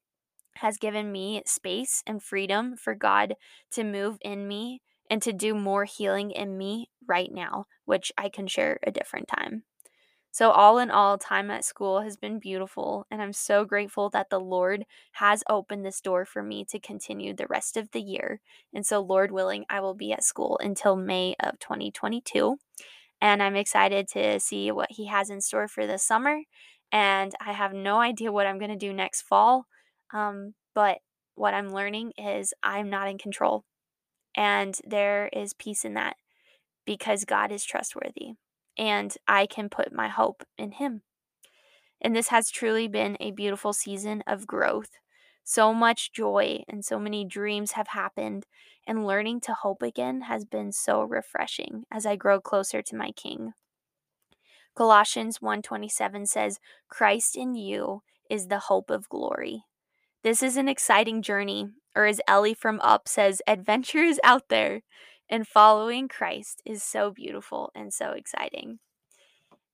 has 0.57 0.77
given 0.77 1.11
me 1.11 1.41
space 1.45 2.03
and 2.05 2.23
freedom 2.23 2.77
for 2.77 2.95
God 2.95 3.35
to 3.71 3.83
move 3.83 4.17
in 4.21 4.47
me 4.47 4.81
and 5.09 5.21
to 5.23 5.33
do 5.33 5.53
more 5.53 5.83
healing 5.83 6.31
in 6.31 6.57
me 6.57 6.89
right 7.05 7.31
now, 7.31 7.65
which 7.83 8.11
I 8.17 8.29
can 8.29 8.47
share 8.47 8.79
a 8.83 8.91
different 8.91 9.27
time. 9.27 9.63
So, 10.35 10.51
all 10.51 10.79
in 10.79 10.91
all, 10.91 11.17
time 11.17 11.49
at 11.49 11.63
school 11.63 12.01
has 12.01 12.17
been 12.17 12.39
beautiful, 12.39 13.07
and 13.09 13.21
I'm 13.21 13.31
so 13.31 13.63
grateful 13.63 14.09
that 14.09 14.29
the 14.29 14.37
Lord 14.37 14.83
has 15.13 15.45
opened 15.49 15.85
this 15.85 16.01
door 16.01 16.25
for 16.25 16.43
me 16.43 16.65
to 16.65 16.77
continue 16.77 17.33
the 17.33 17.47
rest 17.47 17.77
of 17.77 17.91
the 17.91 18.01
year. 18.01 18.41
And 18.73 18.85
so, 18.85 18.99
Lord 18.99 19.31
willing, 19.31 19.63
I 19.69 19.79
will 19.79 19.93
be 19.93 20.11
at 20.11 20.25
school 20.25 20.59
until 20.61 20.97
May 20.97 21.35
of 21.39 21.57
2022 21.59 22.57
and 23.21 23.41
I'm 23.41 23.55
excited 23.55 24.09
to 24.09 24.41
see 24.41 24.73
what 24.73 24.91
he 24.91 25.05
has 25.05 25.29
in 25.29 25.39
store 25.39 25.69
for 25.69 25.87
this 25.87 26.03
summer. 26.03 26.41
And 26.91 27.31
I 27.39 27.53
have 27.53 27.71
no 27.71 28.01
idea 28.01 28.33
what 28.33 28.45
I'm 28.45 28.59
going 28.59 28.71
to 28.71 28.77
do 28.77 28.91
next 28.91 29.21
fall. 29.21 29.67
Um, 30.13 30.53
but 30.73 30.97
what 31.35 31.53
I'm 31.53 31.69
learning 31.69 32.11
is 32.17 32.53
I'm 32.61 32.89
not 32.89 33.07
in 33.07 33.17
control. 33.17 33.63
And 34.35 34.77
there 34.85 35.29
is 35.31 35.53
peace 35.53 35.85
in 35.85 35.93
that 35.93 36.17
because 36.85 37.23
God 37.23 37.53
is 37.53 37.63
trustworthy 37.63 38.33
and 38.77 39.15
I 39.27 39.45
can 39.45 39.69
put 39.69 39.93
my 39.93 40.07
hope 40.09 40.43
in 40.57 40.73
Him. 40.73 41.01
And 42.01 42.15
this 42.15 42.27
has 42.27 42.49
truly 42.49 42.87
been 42.87 43.17
a 43.19 43.31
beautiful 43.31 43.73
season 43.73 44.23
of 44.27 44.47
growth. 44.47 44.91
So 45.43 45.73
much 45.73 46.11
joy 46.11 46.63
and 46.67 46.83
so 46.83 46.99
many 46.99 47.23
dreams 47.23 47.73
have 47.73 47.89
happened 47.89 48.45
and 48.87 49.05
learning 49.05 49.41
to 49.41 49.53
hope 49.53 49.81
again 49.81 50.21
has 50.21 50.45
been 50.45 50.71
so 50.71 51.03
refreshing 51.03 51.85
as 51.91 52.05
I 52.05 52.15
grow 52.15 52.39
closer 52.39 52.81
to 52.81 52.95
my 52.95 53.11
king. 53.11 53.53
Colossians 54.75 55.41
1:27 55.41 56.25
says, 56.25 56.59
"Christ 56.89 57.35
in 57.35 57.55
you 57.55 58.03
is 58.29 58.47
the 58.47 58.59
hope 58.59 58.89
of 58.89 59.07
glory." 59.07 59.63
This 60.23 60.41
is 60.43 60.57
an 60.57 60.67
exciting 60.67 61.21
journey, 61.21 61.69
or 61.95 62.05
as 62.05 62.19
Ellie 62.27 62.55
from 62.55 62.81
Up 62.81 63.07
says, 63.07 63.41
adventure 63.47 64.03
is 64.03 64.19
out 64.23 64.49
there, 64.49 64.81
and 65.29 65.47
following 65.47 66.07
Christ 66.07 66.61
is 66.65 66.83
so 66.83 67.11
beautiful 67.11 67.71
and 67.75 67.93
so 67.93 68.11
exciting. 68.11 68.79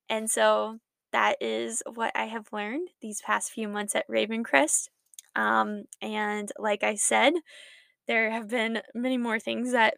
And 0.10 0.30
so 0.30 0.80
that 1.12 1.38
is 1.42 1.84
what 1.94 2.12
I 2.16 2.26
have 2.26 2.48
learned 2.52 2.90
these 3.02 3.22
past 3.22 3.52
few 3.52 3.68
months 3.68 3.96
at 3.96 4.08
Ravencrest. 4.08 4.90
Um, 5.36 5.86
and 6.02 6.52
like 6.58 6.84
I 6.84 6.96
said, 6.96 7.34
there 8.08 8.32
have 8.32 8.50
been 8.50 8.82
many 8.94 9.18
more 9.18 9.40
things 9.40 9.72
that 9.72 9.96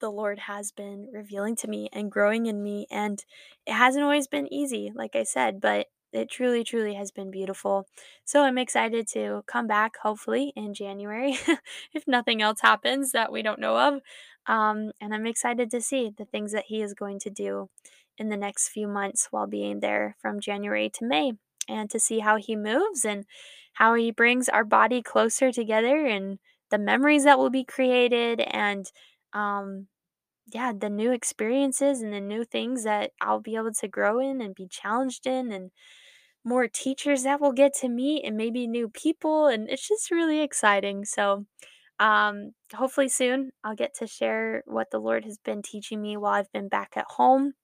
the 0.00 0.10
Lord 0.10 0.38
has 0.40 0.72
been 0.72 1.08
revealing 1.12 1.56
to 1.56 1.68
me 1.68 1.88
and 1.92 2.10
growing 2.10 2.46
in 2.46 2.62
me. 2.62 2.86
And 2.90 3.24
it 3.66 3.72
hasn't 3.72 4.04
always 4.04 4.26
been 4.26 4.52
easy, 4.52 4.92
like 4.94 5.16
I 5.16 5.22
said, 5.22 5.60
but 5.60 5.86
it 6.12 6.30
truly, 6.30 6.64
truly 6.64 6.94
has 6.94 7.10
been 7.10 7.30
beautiful. 7.30 7.86
So 8.24 8.42
I'm 8.42 8.58
excited 8.58 9.06
to 9.08 9.42
come 9.46 9.66
back, 9.66 9.96
hopefully, 10.02 10.52
in 10.56 10.74
January, 10.74 11.38
if 11.94 12.06
nothing 12.06 12.42
else 12.42 12.60
happens 12.60 13.12
that 13.12 13.32
we 13.32 13.42
don't 13.42 13.60
know 13.60 13.76
of. 13.76 14.00
Um, 14.48 14.92
and 15.00 15.14
I'm 15.14 15.26
excited 15.26 15.70
to 15.70 15.80
see 15.80 16.10
the 16.16 16.24
things 16.24 16.52
that 16.52 16.66
He 16.68 16.82
is 16.82 16.94
going 16.94 17.18
to 17.20 17.30
do 17.30 17.68
in 18.18 18.28
the 18.28 18.36
next 18.36 18.68
few 18.68 18.88
months 18.88 19.28
while 19.30 19.46
being 19.46 19.80
there 19.80 20.16
from 20.20 20.40
January 20.40 20.90
to 20.94 21.04
May 21.04 21.32
and 21.68 21.90
to 21.90 22.00
see 22.00 22.20
how 22.20 22.36
He 22.36 22.56
moves 22.56 23.04
and 23.04 23.24
how 23.74 23.94
He 23.94 24.10
brings 24.10 24.48
our 24.48 24.64
body 24.64 25.02
closer 25.02 25.52
together 25.52 26.06
and 26.06 26.38
the 26.70 26.78
memories 26.78 27.24
that 27.24 27.38
will 27.38 27.50
be 27.50 27.64
created 27.64 28.40
and 28.40 28.90
um, 29.32 29.88
yeah, 30.52 30.72
the 30.78 30.90
new 30.90 31.12
experiences 31.12 32.00
and 32.00 32.12
the 32.12 32.20
new 32.20 32.44
things 32.44 32.84
that 32.84 33.12
I'll 33.20 33.40
be 33.40 33.56
able 33.56 33.72
to 33.72 33.88
grow 33.88 34.20
in 34.20 34.40
and 34.40 34.54
be 34.54 34.68
challenged 34.68 35.26
in, 35.26 35.50
and 35.52 35.70
more 36.44 36.68
teachers 36.68 37.24
that 37.24 37.40
we'll 37.40 37.52
get 37.52 37.74
to 37.80 37.88
meet, 37.88 38.24
and 38.24 38.36
maybe 38.36 38.66
new 38.66 38.88
people. 38.88 39.48
And 39.48 39.68
it's 39.70 39.88
just 39.88 40.10
really 40.10 40.40
exciting. 40.40 41.04
So, 41.04 41.46
um, 41.98 42.52
hopefully, 42.74 43.08
soon 43.08 43.52
I'll 43.64 43.74
get 43.74 43.94
to 43.96 44.06
share 44.06 44.62
what 44.66 44.90
the 44.90 44.98
Lord 44.98 45.24
has 45.24 45.38
been 45.38 45.62
teaching 45.62 46.02
me 46.02 46.16
while 46.16 46.34
I've 46.34 46.52
been 46.52 46.68
back 46.68 46.92
at 46.96 47.06
home. 47.08 47.54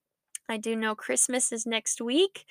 I 0.49 0.57
do 0.59 0.77
know 0.77 0.95
Christmas 0.95 1.53
is 1.53 1.67
next 1.67 2.01
week. 2.01 2.45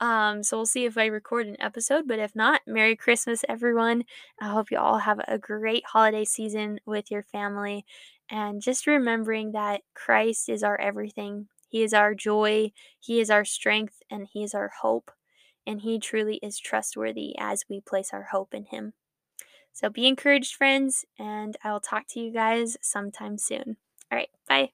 Um, 0.00 0.42
so 0.44 0.56
we'll 0.56 0.66
see 0.66 0.84
if 0.84 0.96
I 0.96 1.06
record 1.06 1.46
an 1.48 1.56
episode, 1.60 2.06
but 2.06 2.20
if 2.20 2.34
not, 2.36 2.60
Merry 2.66 2.94
Christmas, 2.94 3.44
everyone. 3.48 4.04
I 4.40 4.48
hope 4.48 4.70
you 4.70 4.78
all 4.78 4.98
have 4.98 5.20
a 5.26 5.38
great 5.38 5.84
holiday 5.86 6.24
season 6.24 6.78
with 6.86 7.10
your 7.10 7.22
family. 7.24 7.84
And 8.30 8.62
just 8.62 8.86
remembering 8.86 9.52
that 9.52 9.80
Christ 9.94 10.48
is 10.48 10.62
our 10.62 10.80
everything. 10.80 11.48
He 11.68 11.82
is 11.82 11.92
our 11.94 12.14
joy, 12.14 12.72
He 13.00 13.20
is 13.20 13.30
our 13.30 13.44
strength, 13.44 14.02
and 14.10 14.26
He 14.32 14.42
is 14.44 14.54
our 14.54 14.70
hope. 14.82 15.10
And 15.66 15.80
He 15.80 15.98
truly 15.98 16.38
is 16.42 16.58
trustworthy 16.58 17.34
as 17.38 17.64
we 17.68 17.80
place 17.80 18.10
our 18.12 18.28
hope 18.32 18.54
in 18.54 18.66
Him. 18.66 18.92
So 19.72 19.88
be 19.88 20.06
encouraged, 20.06 20.54
friends, 20.56 21.04
and 21.18 21.56
I 21.62 21.72
will 21.72 21.80
talk 21.80 22.06
to 22.10 22.20
you 22.20 22.32
guys 22.32 22.76
sometime 22.82 23.38
soon. 23.38 23.76
All 24.10 24.16
right, 24.18 24.30
bye. 24.48 24.70